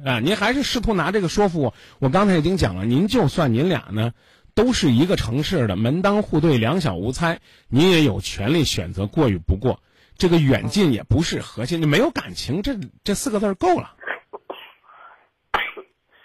[0.05, 1.73] 啊，您还是试图拿这个说服我。
[1.99, 4.11] 我刚才已经讲了，您就算您俩呢
[4.55, 9.81] 都是一个城市的，门当户对，两小无猜，你也有权利选择过与不过。
[10.17, 13.95] 这个远近也不是核心，你没有感情，这这四个字够了。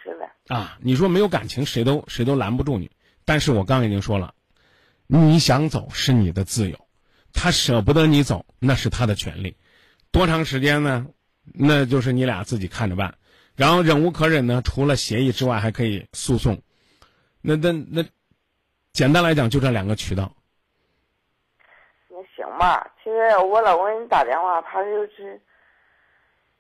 [0.03, 0.55] 是的。
[0.55, 2.91] 啊，你说没有感情，谁都谁都拦不住你。
[3.25, 4.35] 但是我刚已经说了，
[5.07, 6.79] 你想走是你的自由。
[7.33, 9.57] 他舍不得你走，那是他的权利。
[10.11, 11.07] 多长时间呢？
[11.55, 13.15] 那就是你俩自己看着办。
[13.57, 16.63] 然后忍无可忍呢，除了协议之外，还可以诉讼。
[17.41, 18.05] 那那那，
[18.99, 20.29] 简单来讲，就这两个渠道。
[22.09, 25.41] 那行吧，其实我老公给你打电话，他就是。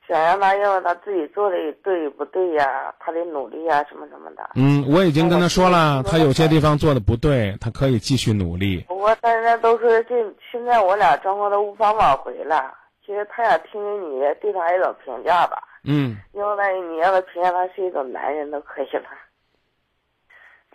[0.07, 2.95] 想让他认为他自己做的对不对呀？
[3.01, 4.51] 他的努力呀，什么什么的。
[4.55, 8.85] 嗯，我已经跟他说了，他有些地方做的不对，他可以继续努力。
[8.89, 10.15] 不过大家都说这
[10.51, 12.73] 现在我俩状况都无法挽回了。
[13.05, 15.63] 其实他想听听你对他一种评价吧。
[15.83, 16.17] 嗯。
[16.33, 19.09] 因为你要他评价他是一种男人都可以了。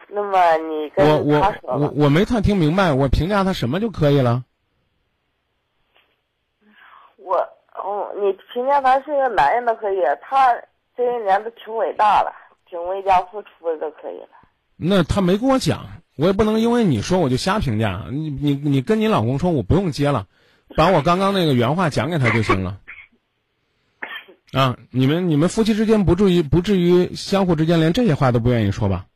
[0.09, 4.43] 那么你跟他说我我我没太听明白，我评价他什么就可以了？
[7.17, 7.37] 我。
[7.85, 10.53] 哦，你评价他是个男人都可以，他
[10.95, 12.31] 这些年都挺伟大了，
[12.69, 14.29] 挺为家付出的都可以了。
[14.77, 15.85] 那他没跟我讲，
[16.15, 18.05] 我也不能因为你说我就瞎评价。
[18.09, 20.27] 你你你跟你老公说，我不用接了，
[20.77, 22.79] 把我刚刚那个原话讲给他就行了。
[24.53, 29.07] 啊，你们你们夫妻之间不至于不至于相互之间连这些话都不愿意说吧？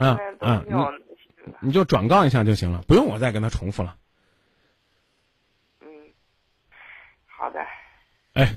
[0.00, 0.74] 啊啊，你
[1.60, 3.96] 你就转告一下就行了，不用我再跟他重复了。
[7.26, 7.60] 好的，
[8.32, 8.56] 哎，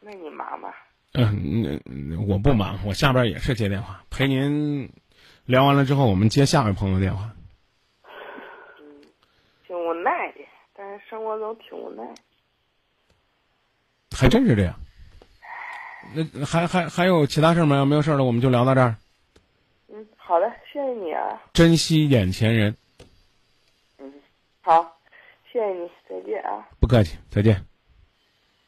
[0.00, 0.74] 那你忙吧？
[1.14, 4.90] 嗯，那我不忙，我下边也是接电话，陪您
[5.44, 7.30] 聊完了之后，我们接下位朋友电话。
[8.80, 9.00] 嗯，
[9.66, 10.40] 挺无奈的，
[10.74, 12.02] 但是生活中挺无奈。
[14.16, 14.74] 还真是这样。
[16.14, 17.76] 那还还还有其他事儿吗？
[17.76, 18.96] 要没有事儿了，我们就聊到这儿。
[20.32, 21.42] 嗯，好的，谢谢你啊。
[21.52, 22.74] 珍惜眼前人。
[23.98, 24.10] 嗯，
[24.62, 24.96] 好，
[25.52, 26.66] 谢谢你，再见啊。
[26.80, 27.71] 不客气，再见。